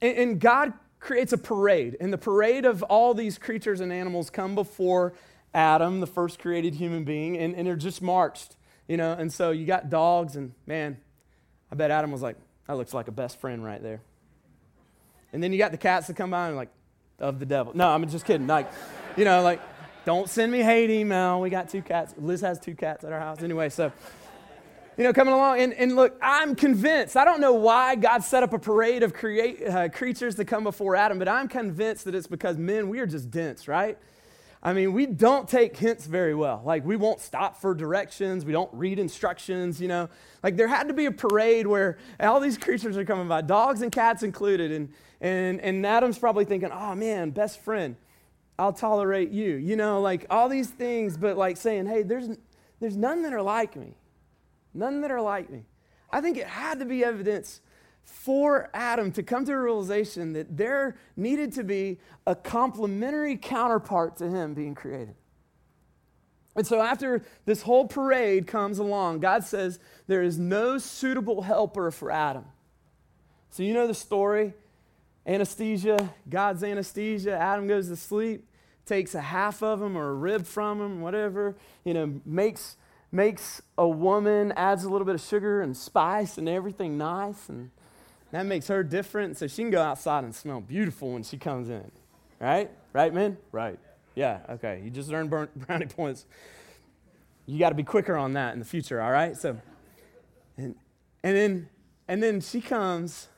And, 0.00 0.18
and, 0.18 0.40
God 0.40 0.72
creates 0.98 1.32
a 1.32 1.38
parade. 1.38 1.96
And 2.00 2.12
the 2.12 2.18
parade 2.18 2.64
of 2.64 2.82
all 2.84 3.14
these 3.14 3.38
creatures 3.38 3.80
and 3.80 3.92
animals 3.92 4.30
come 4.30 4.54
before 4.54 5.14
Adam, 5.52 6.00
the 6.00 6.06
first 6.06 6.40
created 6.40 6.74
human 6.74 7.04
being, 7.04 7.36
and, 7.36 7.54
and 7.54 7.66
they're 7.66 7.76
just 7.76 8.02
marched, 8.02 8.56
you 8.88 8.96
know. 8.96 9.12
And 9.12 9.32
so 9.32 9.52
you 9.52 9.66
got 9.66 9.88
dogs, 9.88 10.34
and 10.34 10.52
man, 10.66 10.96
I 11.70 11.76
bet 11.76 11.92
Adam 11.92 12.10
was 12.10 12.22
like, 12.22 12.36
that 12.66 12.76
looks 12.76 12.92
like 12.92 13.06
a 13.06 13.12
best 13.12 13.40
friend 13.40 13.64
right 13.64 13.80
there. 13.80 14.00
And 15.32 15.42
then 15.42 15.52
you 15.52 15.58
got 15.58 15.70
the 15.70 15.78
cats 15.78 16.08
that 16.08 16.16
come 16.16 16.30
by 16.30 16.48
and 16.48 16.56
like, 16.56 16.70
of 17.18 17.38
the 17.38 17.46
devil. 17.46 17.72
No, 17.76 17.88
I'm 17.88 18.08
just 18.08 18.24
kidding. 18.24 18.46
Like, 18.46 18.70
you 19.16 19.24
know, 19.24 19.42
like, 19.42 19.60
don't 20.04 20.28
send 20.28 20.50
me 20.50 20.60
hate 20.60 20.90
email. 20.90 21.40
We 21.40 21.50
got 21.50 21.68
two 21.68 21.82
cats. 21.82 22.14
Liz 22.18 22.40
has 22.40 22.58
two 22.58 22.74
cats 22.74 23.04
at 23.04 23.12
our 23.12 23.20
house. 23.20 23.42
Anyway, 23.42 23.68
so 23.68 23.92
you 24.96 25.04
know, 25.04 25.12
coming 25.12 25.34
along. 25.34 25.60
And, 25.60 25.72
and 25.74 25.96
look, 25.96 26.16
I'm 26.22 26.54
convinced. 26.54 27.16
I 27.16 27.24
don't 27.24 27.40
know 27.40 27.54
why 27.54 27.96
God 27.96 28.22
set 28.22 28.42
up 28.42 28.52
a 28.52 28.58
parade 28.58 29.02
of 29.02 29.12
create, 29.12 29.66
uh, 29.66 29.88
creatures 29.88 30.34
to 30.36 30.44
come 30.44 30.64
before 30.64 30.96
Adam, 30.96 31.18
but 31.18 31.28
I'm 31.28 31.48
convinced 31.48 32.04
that 32.04 32.14
it's 32.14 32.26
because 32.26 32.56
men, 32.56 32.88
we 32.88 33.00
are 33.00 33.06
just 33.06 33.30
dense, 33.30 33.66
right? 33.68 33.98
I 34.62 34.72
mean, 34.72 34.94
we 34.94 35.04
don't 35.04 35.46
take 35.46 35.76
hints 35.76 36.06
very 36.06 36.34
well. 36.34 36.62
Like, 36.64 36.86
we 36.86 36.96
won't 36.96 37.20
stop 37.20 37.60
for 37.60 37.74
directions. 37.74 38.46
We 38.46 38.52
don't 38.52 38.72
read 38.72 38.98
instructions, 38.98 39.78
you 39.78 39.88
know. 39.88 40.08
Like, 40.42 40.56
there 40.56 40.68
had 40.68 40.88
to 40.88 40.94
be 40.94 41.04
a 41.04 41.12
parade 41.12 41.66
where 41.66 41.98
all 42.18 42.40
these 42.40 42.56
creatures 42.56 42.96
are 42.96 43.04
coming 43.04 43.28
by, 43.28 43.42
dogs 43.42 43.82
and 43.82 43.92
cats 43.92 44.22
included. 44.22 44.72
And, 44.72 44.88
and, 45.20 45.60
and 45.60 45.84
Adam's 45.84 46.18
probably 46.18 46.46
thinking, 46.46 46.70
oh 46.72 46.94
man, 46.94 47.30
best 47.30 47.60
friend, 47.60 47.96
I'll 48.58 48.72
tolerate 48.72 49.30
you. 49.30 49.56
You 49.56 49.76
know, 49.76 50.00
like 50.00 50.24
all 50.30 50.48
these 50.48 50.70
things, 50.70 51.18
but 51.18 51.36
like 51.36 51.58
saying, 51.58 51.84
hey, 51.84 52.02
there's, 52.02 52.38
there's 52.80 52.96
none 52.96 53.22
that 53.22 53.34
are 53.34 53.42
like 53.42 53.76
me. 53.76 53.94
None 54.74 55.00
that 55.02 55.10
are 55.10 55.20
like 55.20 55.48
me. 55.48 55.64
I 56.10 56.20
think 56.20 56.36
it 56.36 56.46
had 56.46 56.80
to 56.80 56.84
be 56.84 57.04
evidence 57.04 57.60
for 58.02 58.68
Adam 58.74 59.10
to 59.12 59.22
come 59.22 59.44
to 59.46 59.52
a 59.52 59.60
realization 59.60 60.34
that 60.34 60.56
there 60.56 60.96
needed 61.16 61.52
to 61.52 61.64
be 61.64 61.98
a 62.26 62.34
complementary 62.34 63.36
counterpart 63.36 64.16
to 64.18 64.28
him 64.28 64.54
being 64.54 64.74
created. 64.74 65.14
And 66.56 66.66
so, 66.66 66.80
after 66.80 67.24
this 67.46 67.62
whole 67.62 67.86
parade 67.86 68.46
comes 68.46 68.78
along, 68.78 69.20
God 69.20 69.42
says 69.42 69.80
there 70.06 70.22
is 70.22 70.38
no 70.38 70.78
suitable 70.78 71.42
helper 71.42 71.90
for 71.90 72.10
Adam. 72.10 72.44
So, 73.50 73.62
you 73.62 73.74
know 73.74 73.86
the 73.86 73.94
story 73.94 74.54
anesthesia, 75.26 76.12
God's 76.28 76.62
anesthesia. 76.62 77.36
Adam 77.36 77.66
goes 77.66 77.88
to 77.88 77.96
sleep, 77.96 78.46
takes 78.84 79.14
a 79.14 79.20
half 79.20 79.62
of 79.62 79.80
him 79.80 79.96
or 79.96 80.10
a 80.10 80.14
rib 80.14 80.46
from 80.46 80.80
him, 80.80 81.00
whatever, 81.00 81.56
you 81.84 81.94
know, 81.94 82.20
makes 82.26 82.76
makes 83.14 83.62
a 83.78 83.88
woman, 83.88 84.52
adds 84.56 84.84
a 84.84 84.90
little 84.90 85.04
bit 85.06 85.14
of 85.14 85.20
sugar 85.20 85.62
and 85.62 85.76
spice 85.76 86.36
and 86.36 86.48
everything 86.48 86.98
nice, 86.98 87.48
and 87.48 87.70
that 88.32 88.44
makes 88.44 88.66
her 88.66 88.82
different. 88.82 89.38
So 89.38 89.46
she 89.46 89.62
can 89.62 89.70
go 89.70 89.80
outside 89.80 90.24
and 90.24 90.34
smell 90.34 90.60
beautiful 90.60 91.12
when 91.12 91.22
she 91.22 91.38
comes 91.38 91.68
in. 91.68 91.90
Right? 92.40 92.70
Right, 92.92 93.14
men? 93.14 93.38
Right. 93.52 93.78
Yeah, 94.14 94.40
okay. 94.50 94.82
You 94.84 94.90
just 94.90 95.12
earned 95.12 95.30
brownie 95.56 95.86
points. 95.86 96.26
You 97.46 97.58
got 97.58 97.70
to 97.70 97.74
be 97.74 97.84
quicker 97.84 98.16
on 98.16 98.32
that 98.34 98.52
in 98.54 98.58
the 98.58 98.64
future, 98.64 99.00
all 99.00 99.10
right? 99.10 99.36
So, 99.36 99.60
and, 100.56 100.74
and 101.22 101.36
then 101.36 101.68
and 102.08 102.22
then 102.22 102.40
she 102.40 102.60
comes 102.60 103.28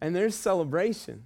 and 0.00 0.16
there's 0.16 0.34
celebration. 0.34 1.24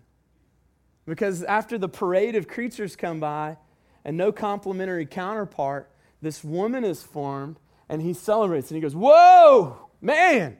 Because 1.06 1.42
after 1.44 1.78
the 1.78 1.88
parade 1.88 2.34
of 2.34 2.48
creatures 2.48 2.96
come 2.96 3.20
by 3.20 3.56
and 4.04 4.16
no 4.16 4.32
complementary 4.32 5.06
counterpart, 5.06 5.90
this 6.20 6.42
woman 6.42 6.84
is 6.84 7.02
formed 7.02 7.58
and 7.88 8.02
he 8.02 8.12
celebrates 8.12 8.70
and 8.70 8.76
he 8.76 8.80
goes, 8.80 8.94
Whoa, 8.94 9.88
man! 10.00 10.56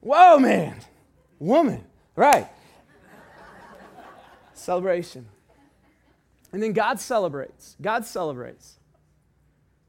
Whoa, 0.00 0.38
man! 0.38 0.76
Woman, 1.38 1.84
right. 2.16 2.48
Celebration. 4.54 5.26
And 6.52 6.62
then 6.62 6.72
God 6.72 7.00
celebrates. 7.00 7.76
God 7.80 8.04
celebrates. 8.04 8.78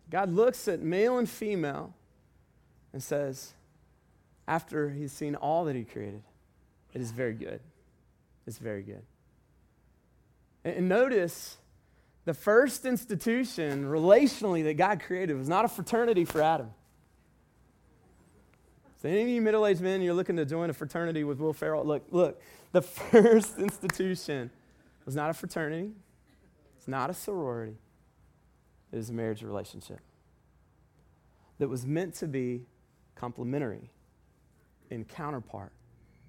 God 0.09 0.31
looks 0.31 0.67
at 0.67 0.79
male 0.81 1.17
and 1.17 1.29
female 1.29 1.93
and 2.91 3.01
says, 3.01 3.53
after 4.47 4.89
he's 4.89 5.11
seen 5.11 5.35
all 5.35 5.65
that 5.65 5.75
he 5.75 5.83
created, 5.83 6.23
it 6.93 7.01
is 7.01 7.11
very 7.11 7.33
good. 7.33 7.59
It's 8.45 8.57
very 8.57 8.83
good. 8.83 9.03
And 10.63 10.87
notice 10.87 11.57
the 12.25 12.33
first 12.33 12.85
institution 12.85 13.85
relationally 13.85 14.63
that 14.63 14.75
God 14.75 15.01
created 15.01 15.37
was 15.37 15.49
not 15.49 15.65
a 15.65 15.67
fraternity 15.67 16.25
for 16.25 16.41
Adam. 16.41 16.69
So 19.01 19.09
any 19.09 19.23
of 19.23 19.27
you 19.27 19.41
middle-aged 19.41 19.81
men, 19.81 20.01
you're 20.01 20.13
looking 20.13 20.37
to 20.37 20.45
join 20.45 20.69
a 20.69 20.73
fraternity 20.73 21.25
with 21.25 21.39
Will 21.39 21.51
Ferrell, 21.51 21.85
look, 21.85 22.05
look, 22.11 22.41
the 22.71 22.81
first 22.81 23.57
institution 23.57 24.49
was 25.05 25.15
not 25.15 25.29
a 25.29 25.33
fraternity. 25.33 25.91
It's 26.77 26.87
not 26.87 27.09
a 27.09 27.13
sorority. 27.13 27.75
It 28.91 28.99
is 28.99 29.09
a 29.09 29.13
marriage 29.13 29.43
relationship 29.43 29.99
that 31.59 31.67
was 31.67 31.85
meant 31.85 32.13
to 32.15 32.27
be 32.27 32.65
complementary 33.15 33.89
and 34.89 35.07
counterpart 35.07 35.71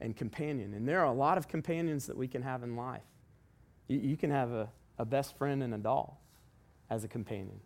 and 0.00 0.16
companion. 0.16 0.74
And 0.74 0.88
there 0.88 1.00
are 1.00 1.06
a 1.06 1.12
lot 1.12 1.38
of 1.38 1.48
companions 1.48 2.06
that 2.06 2.16
we 2.16 2.26
can 2.26 2.42
have 2.42 2.62
in 2.62 2.76
life. 2.76 3.02
You, 3.88 3.98
you 3.98 4.16
can 4.16 4.30
have 4.30 4.50
a, 4.52 4.68
a 4.98 5.04
best 5.04 5.36
friend 5.36 5.62
and 5.62 5.74
a 5.74 5.78
doll 5.78 6.20
as 6.90 7.04
a 7.04 7.08
companion, 7.08 7.60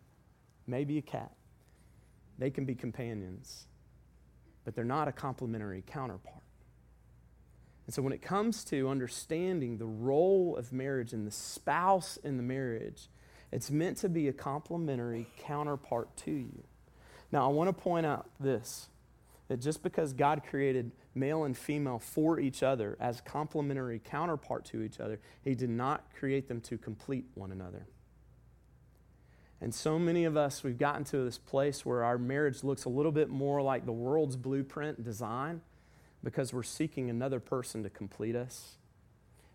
maybe 0.67 0.97
a 0.97 1.01
cat. 1.01 1.31
They 2.37 2.49
can 2.49 2.65
be 2.65 2.75
companions, 2.75 3.67
but 4.63 4.75
they're 4.75 4.85
not 4.85 5.07
a 5.07 5.11
complementary 5.11 5.83
counterpart. 5.85 6.43
And 7.85 7.93
so, 7.93 8.01
when 8.01 8.13
it 8.13 8.21
comes 8.21 8.63
to 8.65 8.87
understanding 8.87 9.77
the 9.77 9.85
role 9.85 10.55
of 10.55 10.71
marriage 10.71 11.11
and 11.11 11.25
the 11.25 11.31
spouse 11.31 12.17
in 12.17 12.37
the 12.37 12.43
marriage, 12.43 13.07
it's 13.51 13.71
meant 13.71 13.97
to 13.97 14.09
be 14.09 14.27
a 14.27 14.33
complementary 14.33 15.27
counterpart 15.39 16.15
to 16.17 16.31
you. 16.31 16.63
Now, 17.31 17.45
I 17.45 17.51
want 17.51 17.67
to 17.67 17.73
point 17.73 18.05
out 18.05 18.29
this 18.39 18.89
that 19.49 19.57
just 19.57 19.83
because 19.83 20.13
God 20.13 20.43
created 20.47 20.91
male 21.15 21.43
and 21.43 21.57
female 21.57 21.99
for 21.99 22.39
each 22.39 22.63
other 22.63 22.95
as 22.99 23.19
complementary 23.19 23.99
counterpart 23.99 24.63
to 24.65 24.81
each 24.83 24.99
other, 24.99 25.19
He 25.43 25.55
did 25.55 25.71
not 25.71 26.05
create 26.17 26.47
them 26.47 26.61
to 26.61 26.77
complete 26.77 27.25
one 27.33 27.51
another. 27.51 27.87
And 29.59 29.73
so 29.73 29.99
many 29.99 30.23
of 30.23 30.37
us, 30.37 30.63
we've 30.63 30.77
gotten 30.77 31.03
to 31.05 31.17
this 31.25 31.37
place 31.37 31.85
where 31.85 32.03
our 32.03 32.17
marriage 32.17 32.63
looks 32.63 32.85
a 32.85 32.89
little 32.89 33.11
bit 33.11 33.29
more 33.29 33.61
like 33.61 33.85
the 33.85 33.91
world's 33.91 34.37
blueprint 34.37 35.03
design 35.03 35.61
because 36.23 36.53
we're 36.53 36.63
seeking 36.63 37.09
another 37.09 37.39
person 37.39 37.83
to 37.83 37.89
complete 37.89 38.35
us. 38.35 38.77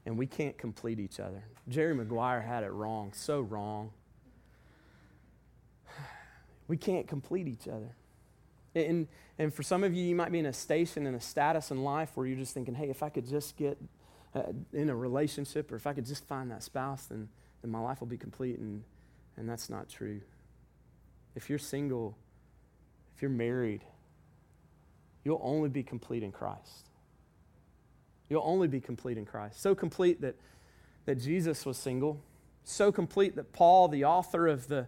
And 0.04 0.18
we 0.18 0.26
can't 0.26 0.58
complete 0.58 1.00
each 1.00 1.18
other. 1.18 1.44
Jerry 1.68 1.94
Maguire 1.94 2.42
had 2.42 2.64
it 2.64 2.70
wrong, 2.70 3.12
so 3.14 3.40
wrong. 3.40 3.92
We 6.66 6.78
can't 6.78 7.06
complete 7.06 7.46
each 7.46 7.68
other. 7.68 7.94
And, 8.74 9.08
and 9.38 9.52
for 9.52 9.62
some 9.62 9.84
of 9.84 9.94
you, 9.94 10.04
you 10.04 10.16
might 10.16 10.32
be 10.32 10.38
in 10.38 10.46
a 10.46 10.52
station 10.52 11.06
and 11.06 11.16
a 11.16 11.20
status 11.20 11.70
in 11.70 11.84
life 11.84 12.10
where 12.14 12.26
you're 12.26 12.38
just 12.38 12.54
thinking, 12.54 12.74
hey, 12.74 12.90
if 12.90 13.02
I 13.02 13.08
could 13.08 13.28
just 13.28 13.56
get 13.56 13.78
uh, 14.34 14.42
in 14.72 14.90
a 14.90 14.96
relationship 14.96 15.70
or 15.70 15.76
if 15.76 15.86
I 15.86 15.92
could 15.92 16.06
just 16.06 16.26
find 16.26 16.50
that 16.50 16.62
spouse, 16.62 17.06
then, 17.06 17.28
then 17.62 17.70
my 17.70 17.80
life 17.80 18.00
will 18.00 18.08
be 18.08 18.18
complete. 18.18 18.58
And, 18.58 18.82
and 19.36 19.48
that's 19.48 19.70
not 19.70 19.88
true. 19.88 20.20
If 21.36 21.48
you're 21.48 21.58
single, 21.58 22.16
if 23.14 23.22
you're 23.22 23.30
married, 23.30 23.82
you'll 25.24 25.40
only 25.42 25.68
be 25.68 25.82
complete 25.82 26.22
in 26.22 26.32
Christ. 26.32 26.88
You'll 28.28 28.42
only 28.44 28.68
be 28.68 28.80
complete 28.80 29.18
in 29.18 29.24
Christ. 29.24 29.60
So 29.60 29.74
complete 29.74 30.20
that, 30.22 30.36
that 31.06 31.16
Jesus 31.16 31.64
was 31.66 31.76
single, 31.76 32.20
so 32.64 32.90
complete 32.90 33.36
that 33.36 33.52
Paul, 33.52 33.88
the 33.88 34.04
author 34.04 34.46
of 34.46 34.68
the 34.68 34.86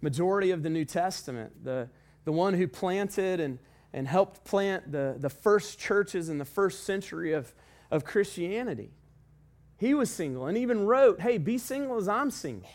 majority 0.00 0.52
of 0.52 0.62
the 0.62 0.70
New 0.70 0.84
Testament, 0.84 1.64
the, 1.64 1.88
the 2.26 2.32
one 2.32 2.54
who 2.54 2.66
planted 2.66 3.40
and, 3.40 3.58
and 3.94 4.06
helped 4.06 4.44
plant 4.44 4.92
the, 4.92 5.14
the 5.16 5.30
first 5.30 5.78
churches 5.78 6.28
in 6.28 6.38
the 6.38 6.44
first 6.44 6.84
century 6.84 7.32
of, 7.32 7.54
of 7.90 8.04
Christianity. 8.04 8.90
He 9.78 9.94
was 9.94 10.10
single 10.10 10.46
and 10.46 10.58
even 10.58 10.86
wrote, 10.86 11.20
Hey, 11.20 11.38
be 11.38 11.56
single 11.56 11.96
as 11.96 12.08
I'm 12.08 12.30
single. 12.30 12.68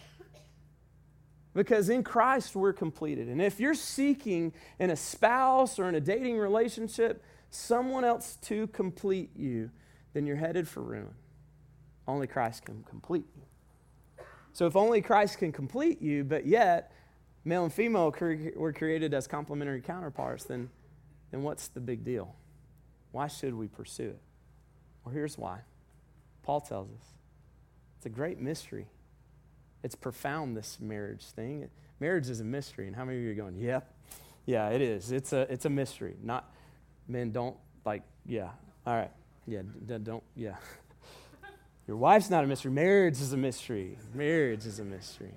Because 1.54 1.90
in 1.90 2.02
Christ 2.02 2.56
we're 2.56 2.72
completed. 2.72 3.28
And 3.28 3.42
if 3.42 3.60
you're 3.60 3.74
seeking 3.76 4.54
in 4.80 4.90
a 4.90 4.96
spouse 4.96 5.78
or 5.78 5.90
in 5.90 5.96
a 5.96 6.00
dating 6.00 6.38
relationship 6.38 7.22
someone 7.50 8.06
else 8.06 8.38
to 8.44 8.68
complete 8.68 9.32
you, 9.36 9.70
then 10.14 10.26
you're 10.26 10.38
headed 10.38 10.66
for 10.66 10.82
ruin. 10.82 11.14
Only 12.08 12.26
Christ 12.26 12.64
can 12.64 12.84
complete 12.84 13.26
you. 13.36 14.24
So 14.54 14.66
if 14.66 14.78
only 14.78 15.02
Christ 15.02 15.40
can 15.40 15.52
complete 15.52 16.02
you, 16.02 16.24
but 16.24 16.46
yet 16.46 16.94
male 17.44 17.64
and 17.64 17.74
female 17.74 18.14
were 18.56 18.74
created 18.74 19.14
as 19.14 19.28
complementary 19.28 19.82
counterparts, 19.82 20.46
then, 20.46 20.70
then 21.32 21.44
what's 21.44 21.68
the 21.68 21.80
big 21.80 22.04
deal? 22.04 22.36
Why 23.12 23.28
should 23.28 23.54
we 23.54 23.68
pursue 23.68 24.10
it? 24.10 24.22
Well, 25.04 25.14
here's 25.14 25.38
why. 25.38 25.60
Paul 26.44 26.62
tells 26.62 26.90
us 26.90 27.06
it's 27.98 28.06
a 28.06 28.10
great 28.10 28.40
mystery. 28.40 28.88
It's 29.84 29.96
profound, 29.96 30.56
this 30.56 30.80
marriage 30.80 31.24
thing. 31.24 31.70
Marriage 32.00 32.30
is 32.30 32.40
a 32.40 32.44
mystery. 32.44 32.88
And 32.88 32.96
how 32.96 33.06
many 33.06 33.18
of 33.18 33.24
you 33.24 33.32
are 33.32 33.36
going, 33.36 33.58
yep, 33.58 33.94
yeah, 34.46 34.70
it 34.70 34.82
is. 34.82 35.12
It's 35.12 35.34
a, 35.34 35.42
it's 35.52 35.66
a 35.66 35.70
mystery. 35.70 36.16
Not, 36.24 36.52
men, 37.08 37.32
don't, 37.32 37.56
like, 37.86 38.04
yeah, 38.26 38.50
all 38.86 38.96
right. 38.96 39.12
Yeah, 39.48 39.62
d- 39.86 39.98
don't, 40.02 40.24
yeah. 40.36 40.56
Your 41.88 41.98
wife's 41.98 42.30
not 42.30 42.44
a 42.44 42.48
mystery. 42.48 42.72
Marriage 42.72 43.20
is 43.20 43.34
a 43.34 43.38
mystery. 43.38 43.98
Marriage 44.14 44.66
is 44.66 44.80
a 44.80 44.84
mystery. 44.84 45.34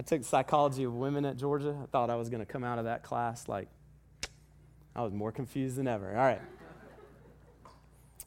I 0.00 0.02
took 0.02 0.24
psychology 0.24 0.84
of 0.84 0.94
women 0.94 1.26
at 1.26 1.36
Georgia. 1.36 1.76
I 1.82 1.84
thought 1.84 2.08
I 2.08 2.16
was 2.16 2.30
going 2.30 2.40
to 2.40 2.50
come 2.50 2.64
out 2.64 2.78
of 2.78 2.86
that 2.86 3.02
class 3.02 3.48
like 3.48 3.68
I 4.96 5.02
was 5.02 5.12
more 5.12 5.30
confused 5.30 5.76
than 5.76 5.86
ever. 5.86 6.08
All 6.08 6.24
right. 6.24 6.40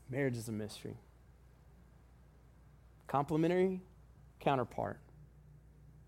Marriage 0.08 0.38
is 0.38 0.48
a 0.48 0.52
mystery. 0.52 0.98
Complementary 3.08 3.82
counterpart. 4.40 5.00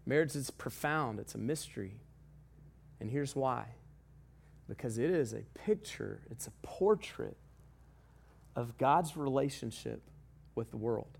Marriage 0.05 0.36
is 0.36 0.51
profound, 0.51 1.20
it's 1.20 1.34
a 1.34 1.39
mystery. 1.39 1.95
And 2.99 3.09
here's 3.09 3.36
why 3.36 3.66
because 4.70 4.99
it 4.99 5.09
is 5.09 5.34
a 5.34 5.41
picture, 5.55 6.22
it's 6.30 6.45
a 6.45 6.51
portrait 6.61 7.38
of 8.55 8.78
God's 8.78 9.18
relationship 9.18 10.03
with 10.53 10.70
the 10.70 10.78
world, 10.78 11.18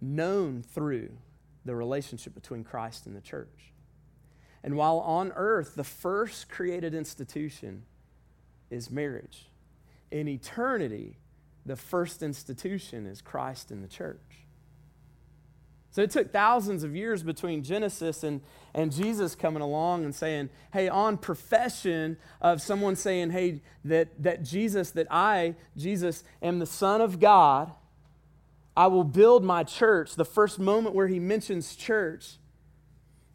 known 0.00 0.62
through 0.62 1.10
the 1.64 1.74
relationship 1.74 2.34
between 2.34 2.64
Christ 2.64 3.06
and 3.06 3.14
the 3.14 3.20
church. 3.20 3.72
And 4.62 4.76
while 4.76 4.98
on 4.98 5.32
earth, 5.36 5.74
the 5.74 5.84
first 5.84 6.48
created 6.48 6.94
institution 6.94 7.84
is 8.70 8.90
marriage, 8.90 9.46
in 10.10 10.28
eternity, 10.28 11.16
the 11.66 11.76
first 11.76 12.22
institution 12.22 13.06
is 13.06 13.20
Christ 13.20 13.70
and 13.70 13.82
the 13.82 13.88
church. 13.88 14.20
So 15.92 16.02
it 16.02 16.10
took 16.10 16.32
thousands 16.32 16.84
of 16.84 16.94
years 16.94 17.22
between 17.24 17.64
Genesis 17.64 18.22
and, 18.22 18.40
and 18.74 18.92
Jesus 18.92 19.34
coming 19.34 19.60
along 19.60 20.04
and 20.04 20.14
saying, 20.14 20.50
hey, 20.72 20.88
on 20.88 21.18
profession 21.18 22.16
of 22.40 22.62
someone 22.62 22.94
saying, 22.94 23.30
hey, 23.30 23.60
that, 23.84 24.22
that 24.22 24.44
Jesus, 24.44 24.92
that 24.92 25.08
I, 25.10 25.56
Jesus, 25.76 26.22
am 26.40 26.60
the 26.60 26.66
Son 26.66 27.00
of 27.00 27.18
God, 27.18 27.72
I 28.80 28.86
will 28.86 29.04
build 29.04 29.44
my 29.44 29.62
church, 29.62 30.14
the 30.14 30.24
first 30.24 30.58
moment 30.58 30.94
where 30.94 31.06
he 31.06 31.18
mentions 31.18 31.76
church, 31.76 32.38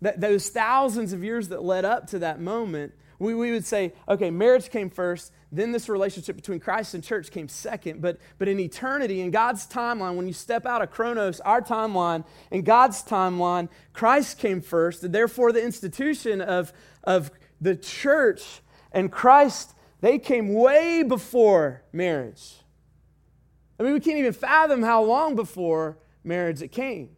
that 0.02 0.20
those 0.20 0.50
thousands 0.50 1.14
of 1.14 1.24
years 1.24 1.50
that 1.50 1.62
led 1.62 1.86
up 1.86 2.08
to 2.08 2.20
that 2.20 2.42
moment, 2.42 2.94
we, 3.20 3.36
we 3.36 3.52
would 3.52 3.64
say, 3.64 3.94
okay, 4.10 4.32
marriage 4.32 4.72
came 4.72 4.90
first, 4.90 5.32
then 5.52 5.72
this 5.72 5.88
relationship 5.88 6.36
between 6.36 6.60
Christ 6.60 6.96
and 6.96 7.04
church 7.04 7.30
came 7.30 7.48
second. 7.48 8.02
But, 8.02 8.18
but 8.40 8.48
in 8.48 8.60
eternity, 8.60 9.22
in 9.22 9.30
God's 9.30 9.68
timeline, 9.68 10.16
when 10.16 10.26
you 10.26 10.34
step 10.34 10.66
out 10.66 10.82
of 10.82 10.90
Chronos, 10.90 11.40
our 11.42 11.62
timeline, 11.62 12.26
in 12.50 12.64
God's 12.64 13.04
timeline, 13.04 13.70
Christ 13.94 14.40
came 14.40 14.62
first. 14.62 15.04
And 15.04 15.14
therefore, 15.14 15.52
the 15.52 15.64
institution 15.64 16.42
of, 16.42 16.74
of 17.04 17.30
the 17.62 17.76
church 17.76 18.62
and 18.92 19.12
Christ, 19.12 19.76
they 20.02 20.18
came 20.18 20.56
way 20.56 21.04
before 21.04 21.84
marriage. 21.94 22.65
I 23.80 23.84
mean, 23.84 23.94
we 23.94 24.00
can't 24.00 24.18
even 24.18 24.34
fathom 24.34 24.84
how 24.84 25.04
long 25.04 25.36
before 25.36 25.98
marriage 26.24 26.62
it 26.62 26.70
came. 26.70 27.10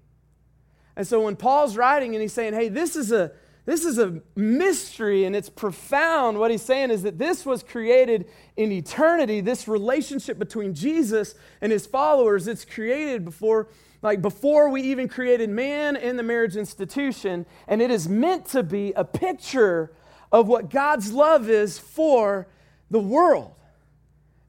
And 0.95 1.05
so 1.07 1.21
when 1.21 1.35
Paul's 1.35 1.77
writing 1.77 2.15
and 2.15 2.21
he's 2.21 2.33
saying, 2.33 2.53
hey, 2.53 2.69
this 2.69 2.95
is 2.95 3.11
a 3.11 3.31
This 3.67 3.83
is 3.83 3.99
a 3.99 4.21
mystery 4.35 5.25
and 5.25 5.35
it's 5.35 5.49
profound. 5.49 6.39
What 6.39 6.51
he's 6.51 6.61
saying 6.61 6.89
is 6.89 7.03
that 7.03 7.17
this 7.17 7.45
was 7.45 7.63
created 7.63 8.25
in 8.55 8.71
eternity. 8.71 9.41
This 9.41 9.67
relationship 9.67 10.39
between 10.39 10.73
Jesus 10.73 11.35
and 11.59 11.69
his 11.69 11.85
followers, 11.85 12.47
it's 12.47 12.63
created 12.63 13.25
before 13.25 13.67
like 14.01 14.21
before 14.21 14.69
we 14.69 14.81
even 14.83 15.09
created 15.09 15.49
man 15.49 15.97
and 15.97 16.17
the 16.17 16.23
marriage 16.23 16.55
institution, 16.55 17.45
and 17.67 17.81
it 17.81 17.91
is 17.91 18.07
meant 18.07 18.45
to 18.45 18.63
be 18.63 18.93
a 18.93 19.03
picture 19.03 19.91
of 20.31 20.47
what 20.47 20.69
God's 20.69 21.11
love 21.11 21.49
is 21.49 21.77
for 21.77 22.47
the 22.89 22.99
world, 22.99 23.53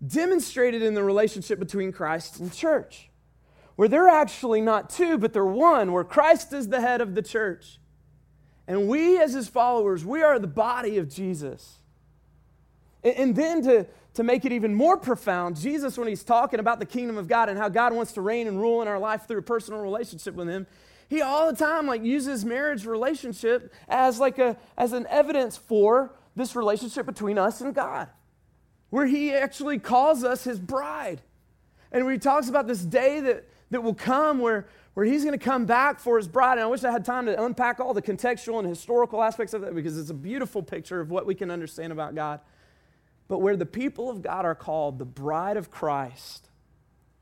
demonstrated 0.06 0.82
in 0.82 0.94
the 0.94 1.02
relationship 1.02 1.58
between 1.58 1.92
Christ 1.92 2.40
and 2.40 2.52
church, 2.52 3.10
where 3.76 3.88
they're 3.88 4.08
actually 4.08 4.60
not 4.60 4.90
two, 4.90 5.18
but 5.18 5.32
they're 5.32 5.44
one, 5.44 5.92
where 5.92 6.04
Christ 6.04 6.52
is 6.52 6.68
the 6.68 6.80
head 6.80 7.00
of 7.00 7.14
the 7.14 7.22
church. 7.22 7.78
And 8.66 8.88
we, 8.88 9.18
as 9.20 9.32
his 9.32 9.48
followers, 9.48 10.04
we 10.04 10.22
are 10.22 10.38
the 10.38 10.46
body 10.46 10.98
of 10.98 11.08
Jesus. 11.08 11.78
And 13.02 13.34
then 13.34 13.62
to, 13.62 13.86
to 14.14 14.22
make 14.22 14.44
it 14.44 14.52
even 14.52 14.74
more 14.74 14.96
profound, 14.96 15.56
Jesus, 15.56 15.96
when 15.96 16.08
he's 16.08 16.24
talking 16.24 16.60
about 16.60 16.78
the 16.78 16.86
kingdom 16.86 17.16
of 17.16 17.28
God 17.28 17.48
and 17.48 17.58
how 17.58 17.68
God 17.68 17.92
wants 17.94 18.12
to 18.12 18.20
reign 18.20 18.46
and 18.46 18.60
rule 18.60 18.82
in 18.82 18.88
our 18.88 18.98
life 18.98 19.26
through 19.26 19.38
a 19.38 19.42
personal 19.42 19.80
relationship 19.80 20.34
with 20.34 20.48
him, 20.48 20.66
he 21.08 21.22
all 21.22 21.50
the 21.50 21.56
time 21.56 21.86
like 21.86 22.02
uses 22.04 22.44
marriage 22.44 22.84
relationship 22.84 23.72
as 23.88 24.20
like 24.20 24.38
a 24.38 24.58
as 24.76 24.92
an 24.92 25.06
evidence 25.08 25.56
for 25.56 26.12
this 26.36 26.54
relationship 26.54 27.06
between 27.06 27.38
us 27.38 27.60
and 27.60 27.74
God. 27.74 28.08
Where 28.90 29.06
he 29.06 29.32
actually 29.32 29.78
calls 29.78 30.24
us 30.24 30.44
his 30.44 30.58
bride. 30.58 31.20
And 31.92 32.04
where 32.04 32.12
he 32.12 32.18
talks 32.18 32.48
about 32.48 32.66
this 32.66 32.82
day 32.82 33.20
that, 33.20 33.48
that 33.70 33.82
will 33.82 33.94
come 33.94 34.38
where, 34.38 34.66
where 34.94 35.06
he's 35.06 35.24
going 35.24 35.38
to 35.38 35.44
come 35.44 35.66
back 35.66 36.00
for 36.00 36.16
his 36.16 36.28
bride. 36.28 36.52
And 36.52 36.62
I 36.62 36.66
wish 36.66 36.84
I 36.84 36.90
had 36.90 37.04
time 37.04 37.26
to 37.26 37.42
unpack 37.42 37.80
all 37.80 37.94
the 37.94 38.02
contextual 38.02 38.58
and 38.58 38.68
historical 38.68 39.22
aspects 39.22 39.54
of 39.54 39.62
that 39.62 39.74
because 39.74 39.98
it's 39.98 40.10
a 40.10 40.14
beautiful 40.14 40.62
picture 40.62 41.00
of 41.00 41.10
what 41.10 41.26
we 41.26 41.34
can 41.34 41.50
understand 41.50 41.92
about 41.92 42.14
God 42.14 42.40
but 43.28 43.38
where 43.38 43.56
the 43.56 43.66
people 43.66 44.10
of 44.10 44.22
God 44.22 44.44
are 44.44 44.54
called 44.54 44.98
the 44.98 45.04
bride 45.04 45.58
of 45.58 45.70
Christ, 45.70 46.48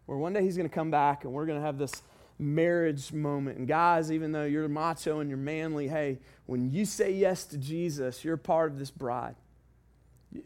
where 0.07 0.17
one 0.17 0.33
day 0.33 0.43
he's 0.43 0.57
going 0.57 0.69
to 0.69 0.75
come 0.75 0.91
back 0.91 1.25
and 1.25 1.33
we're 1.33 1.47
going 1.47 1.59
to 1.59 1.67
have 1.67 1.79
this 1.79 2.03
marriage 2.39 3.13
moment. 3.13 3.59
And 3.59 3.67
guys, 3.67 4.13
even 4.13 4.31
though 4.31 4.45
you're 4.45 4.69
macho 4.69 5.19
and 5.19 5.29
you're 5.29 5.37
manly, 5.37 5.89
hey, 5.89 6.21
when 6.47 6.71
you 6.71 6.85
say 6.85 7.13
yes 7.13 7.45
to 7.47 7.59
Jesus, 7.59 8.25
you're 8.25 8.37
part 8.37 8.71
of 8.71 8.79
this 8.79 8.91
bride. 8.91 9.35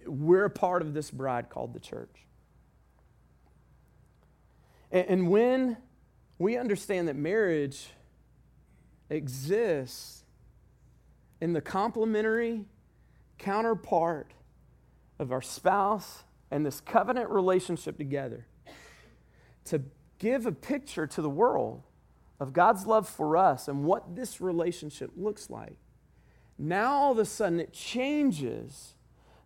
We're 0.07 0.47
a 0.47 0.51
part 0.51 0.82
of 0.82 0.95
this 0.95 1.11
bride 1.11 1.49
called 1.49 1.74
the 1.74 1.80
church. 1.80 2.26
And, 4.91 5.07
and 5.09 5.30
when 5.30 5.76
we 6.38 6.57
understand 6.57 7.09
that 7.09 7.16
marriage 7.16 7.91
exists 9.09 10.24
in 11.41 11.53
the 11.53 11.61
complementary 11.61 12.64
counterpart 13.38 14.32
of 15.18 15.32
our 15.32 15.43
spouse 15.43 16.24
and 16.51 16.64
this 16.64 16.80
covenant 16.80 17.30
relationship 17.30 17.97
together 17.97 18.47
to 19.66 19.82
give 20.18 20.47
a 20.47 20.53
picture 20.53 21.07
to 21.07 21.22
the 21.22 21.30
world 21.30 21.82
of 22.38 22.53
God's 22.53 22.86
love 22.86 23.09
for 23.09 23.36
us 23.36 23.68
and 23.68 23.84
what 23.84 24.16
this 24.16 24.41
relationship 24.41 25.11
looks 25.16 25.51
like. 25.51 25.76
Now, 26.59 26.93
all 26.93 27.12
of 27.12 27.18
a 27.18 27.24
sudden, 27.24 27.61
it 27.61 27.72
changes 27.72 28.95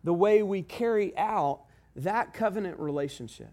the 0.05 0.14
way 0.14 0.42
we 0.42 0.62
carry 0.62 1.16
out 1.16 1.62
that 1.96 2.32
covenant 2.34 2.78
relationship 2.78 3.50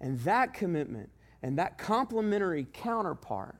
and 0.00 0.20
that 0.20 0.54
commitment 0.54 1.10
and 1.42 1.58
that 1.58 1.78
complementary 1.78 2.66
counterpart 2.72 3.56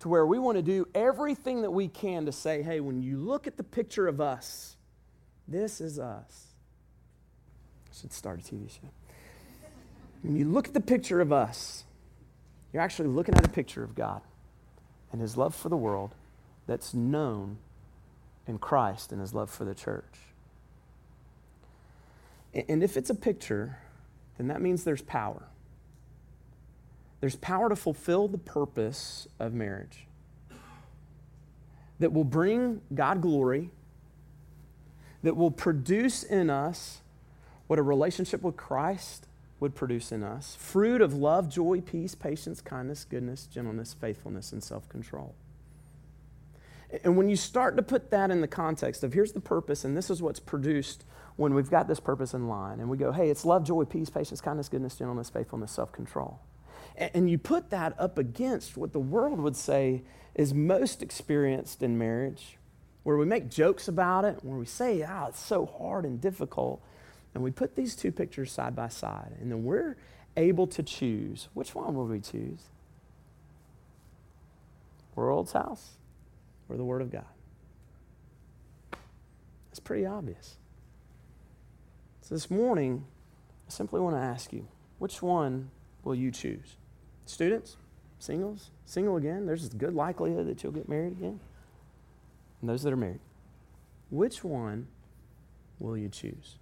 to 0.00 0.08
where 0.08 0.26
we 0.26 0.38
want 0.38 0.56
to 0.56 0.62
do 0.62 0.86
everything 0.94 1.62
that 1.62 1.70
we 1.70 1.88
can 1.88 2.26
to 2.26 2.32
say, 2.32 2.62
hey, 2.62 2.80
when 2.80 3.00
you 3.00 3.16
look 3.16 3.46
at 3.46 3.56
the 3.56 3.64
picture 3.64 4.06
of 4.06 4.20
us, 4.20 4.76
this 5.48 5.80
is 5.80 5.98
us 5.98 6.46
should 8.00 8.12
start 8.12 8.40
a 8.40 8.42
TV 8.42 8.70
show. 8.70 8.88
When 10.22 10.36
you 10.36 10.44
look 10.46 10.68
at 10.68 10.74
the 10.74 10.80
picture 10.80 11.20
of 11.20 11.32
us, 11.32 11.84
you're 12.72 12.82
actually 12.82 13.08
looking 13.08 13.34
at 13.34 13.46
a 13.46 13.50
picture 13.50 13.82
of 13.82 13.94
God 13.94 14.20
and 15.12 15.20
his 15.20 15.36
love 15.36 15.54
for 15.54 15.68
the 15.68 15.76
world 15.76 16.14
that's 16.66 16.92
known 16.92 17.58
in 18.46 18.58
Christ 18.58 19.12
and 19.12 19.20
his 19.20 19.32
love 19.32 19.50
for 19.50 19.64
the 19.64 19.74
church. 19.74 20.04
And 22.68 22.82
if 22.82 22.96
it's 22.96 23.10
a 23.10 23.14
picture, 23.14 23.78
then 24.38 24.48
that 24.48 24.62
means 24.62 24.84
there's 24.84 25.02
power. 25.02 25.42
There's 27.20 27.36
power 27.36 27.68
to 27.68 27.76
fulfill 27.76 28.28
the 28.28 28.38
purpose 28.38 29.28
of 29.38 29.52
marriage 29.52 30.06
that 31.98 32.12
will 32.12 32.24
bring 32.24 32.80
God 32.94 33.20
glory, 33.20 33.70
that 35.22 35.36
will 35.36 35.50
produce 35.50 36.22
in 36.22 36.50
us 36.50 37.00
what 37.66 37.78
a 37.78 37.82
relationship 37.82 38.42
with 38.42 38.56
Christ 38.56 39.26
would 39.58 39.74
produce 39.74 40.12
in 40.12 40.22
us 40.22 40.54
fruit 40.54 41.00
of 41.00 41.14
love, 41.14 41.48
joy, 41.48 41.80
peace, 41.80 42.14
patience, 42.14 42.60
kindness, 42.60 43.04
goodness, 43.04 43.46
gentleness, 43.46 43.94
faithfulness, 43.94 44.52
and 44.52 44.62
self 44.62 44.88
control. 44.88 45.34
And 47.02 47.16
when 47.16 47.28
you 47.28 47.36
start 47.36 47.76
to 47.76 47.82
put 47.82 48.10
that 48.10 48.30
in 48.30 48.40
the 48.40 48.48
context 48.48 49.02
of 49.02 49.12
here's 49.12 49.32
the 49.32 49.40
purpose, 49.40 49.84
and 49.84 49.96
this 49.96 50.10
is 50.10 50.22
what's 50.22 50.38
produced 50.38 51.04
when 51.36 51.54
we've 51.54 51.70
got 51.70 51.86
this 51.86 52.00
purpose 52.00 52.34
in 52.34 52.48
line, 52.48 52.80
and 52.80 52.88
we 52.88 52.96
go, 52.96 53.12
hey, 53.12 53.28
it's 53.28 53.44
love, 53.44 53.64
joy, 53.64 53.84
peace, 53.84 54.08
patience, 54.08 54.40
kindness, 54.40 54.68
goodness, 54.68 54.96
gentleness, 54.96 55.28
faithfulness, 55.28 55.70
self 55.70 55.92
control. 55.92 56.40
And 56.96 57.28
you 57.28 57.36
put 57.36 57.70
that 57.70 57.94
up 57.98 58.16
against 58.16 58.76
what 58.76 58.92
the 58.92 58.98
world 58.98 59.38
would 59.40 59.56
say 59.56 60.02
is 60.34 60.54
most 60.54 61.02
experienced 61.02 61.82
in 61.82 61.98
marriage, 61.98 62.56
where 63.02 63.18
we 63.18 63.26
make 63.26 63.50
jokes 63.50 63.86
about 63.86 64.24
it, 64.24 64.42
where 64.42 64.58
we 64.58 64.64
say, 64.64 65.02
ah, 65.02 65.26
it's 65.28 65.40
so 65.40 65.66
hard 65.66 66.06
and 66.06 66.20
difficult. 66.20 66.82
And 67.34 67.44
we 67.44 67.50
put 67.50 67.76
these 67.76 67.94
two 67.94 68.12
pictures 68.12 68.50
side 68.50 68.74
by 68.74 68.88
side, 68.88 69.36
and 69.40 69.50
then 69.50 69.62
we're 69.62 69.96
able 70.38 70.66
to 70.68 70.82
choose. 70.82 71.48
Which 71.52 71.74
one 71.74 71.94
will 71.94 72.06
we 72.06 72.20
choose? 72.20 72.60
World's 75.14 75.52
house 75.52 75.92
or 76.68 76.76
the 76.76 76.84
Word 76.84 77.02
of 77.02 77.10
God? 77.10 77.24
It's 79.70 79.80
pretty 79.80 80.06
obvious. 80.06 80.56
So 82.26 82.34
this 82.34 82.50
morning, 82.50 83.04
I 83.68 83.70
simply 83.70 84.00
want 84.00 84.16
to 84.16 84.20
ask 84.20 84.52
you 84.52 84.66
which 84.98 85.22
one 85.22 85.70
will 86.02 86.16
you 86.16 86.32
choose? 86.32 86.74
Students? 87.24 87.76
Singles? 88.18 88.72
Single 88.84 89.16
again? 89.16 89.46
There's 89.46 89.66
a 89.66 89.68
good 89.68 89.94
likelihood 89.94 90.48
that 90.48 90.60
you'll 90.60 90.72
get 90.72 90.88
married 90.88 91.12
again. 91.12 91.38
And 92.60 92.68
those 92.68 92.82
that 92.82 92.92
are 92.92 92.96
married. 92.96 93.20
Which 94.10 94.42
one 94.42 94.88
will 95.78 95.96
you 95.96 96.08
choose? 96.08 96.56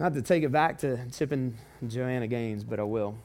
Not 0.00 0.14
to 0.14 0.22
take 0.22 0.42
it 0.42 0.50
back 0.50 0.78
to 0.78 0.98
Chip 1.12 1.30
and 1.30 1.56
Joanna 1.86 2.26
Gaines, 2.26 2.64
but 2.64 2.80
I 2.80 2.82
will. 2.82 3.16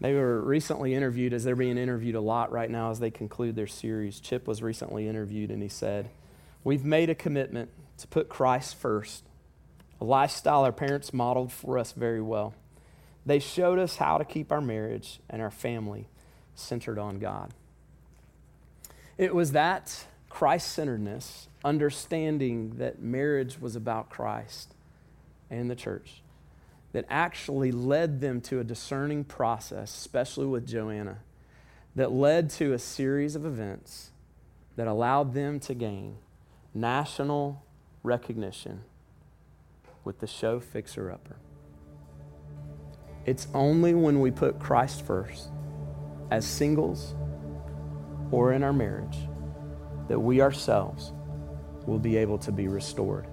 They 0.00 0.14
were 0.14 0.40
recently 0.40 0.94
interviewed, 0.94 1.32
as 1.32 1.42
they're 1.42 1.56
being 1.56 1.76
interviewed 1.76 2.14
a 2.14 2.20
lot 2.20 2.52
right 2.52 2.70
now 2.70 2.92
as 2.92 3.00
they 3.00 3.10
conclude 3.10 3.56
their 3.56 3.66
series. 3.66 4.20
Chip 4.20 4.46
was 4.46 4.62
recently 4.62 5.08
interviewed, 5.08 5.50
and 5.50 5.60
he 5.60 5.68
said, 5.68 6.08
We've 6.62 6.84
made 6.84 7.10
a 7.10 7.16
commitment 7.16 7.70
to 7.98 8.06
put 8.06 8.28
Christ 8.28 8.76
first, 8.76 9.24
a 10.00 10.04
lifestyle 10.04 10.64
our 10.64 10.72
parents 10.72 11.12
modeled 11.12 11.52
for 11.52 11.78
us 11.78 11.92
very 11.92 12.20
well. 12.20 12.54
They 13.24 13.38
showed 13.38 13.78
us 13.78 13.96
how 13.96 14.18
to 14.18 14.24
keep 14.24 14.52
our 14.52 14.60
marriage 14.60 15.20
and 15.28 15.42
our 15.42 15.50
family 15.50 16.08
centered 16.54 16.98
on 16.98 17.18
God. 17.18 17.52
It 19.18 19.34
was 19.34 19.52
that 19.52 20.06
Christ 20.28 20.72
centeredness, 20.72 21.48
understanding 21.64 22.76
that 22.76 23.00
marriage 23.00 23.58
was 23.60 23.74
about 23.74 24.10
Christ, 24.10 24.74
and 25.50 25.70
the 25.70 25.76
church 25.76 26.22
that 26.92 27.04
actually 27.08 27.72
led 27.72 28.20
them 28.20 28.40
to 28.42 28.60
a 28.60 28.64
discerning 28.64 29.24
process, 29.24 29.94
especially 29.94 30.46
with 30.46 30.66
Joanna, 30.66 31.18
that 31.94 32.12
led 32.12 32.50
to 32.50 32.72
a 32.72 32.78
series 32.78 33.34
of 33.34 33.44
events 33.44 34.10
that 34.76 34.86
allowed 34.86 35.34
them 35.34 35.58
to 35.60 35.74
gain 35.74 36.16
national 36.74 37.62
recognition 38.06 38.82
with 40.04 40.20
the 40.20 40.26
show 40.26 40.60
Fixer 40.60 41.10
Upper. 41.10 41.36
It's 43.26 43.48
only 43.52 43.92
when 43.92 44.20
we 44.20 44.30
put 44.30 44.60
Christ 44.60 45.04
first, 45.04 45.48
as 46.30 46.46
singles 46.46 47.14
or 48.30 48.52
in 48.52 48.62
our 48.62 48.72
marriage, 48.72 49.18
that 50.08 50.20
we 50.20 50.40
ourselves 50.40 51.12
will 51.86 51.98
be 51.98 52.16
able 52.16 52.38
to 52.38 52.52
be 52.52 52.68
restored. 52.68 53.26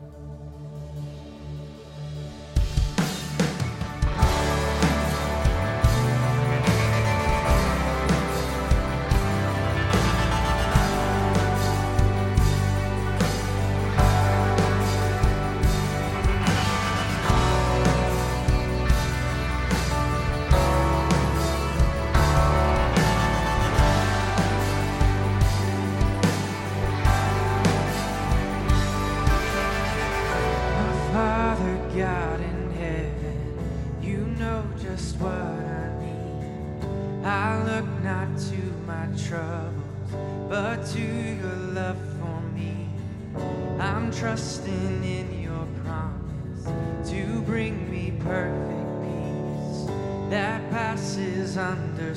That 51.96 52.16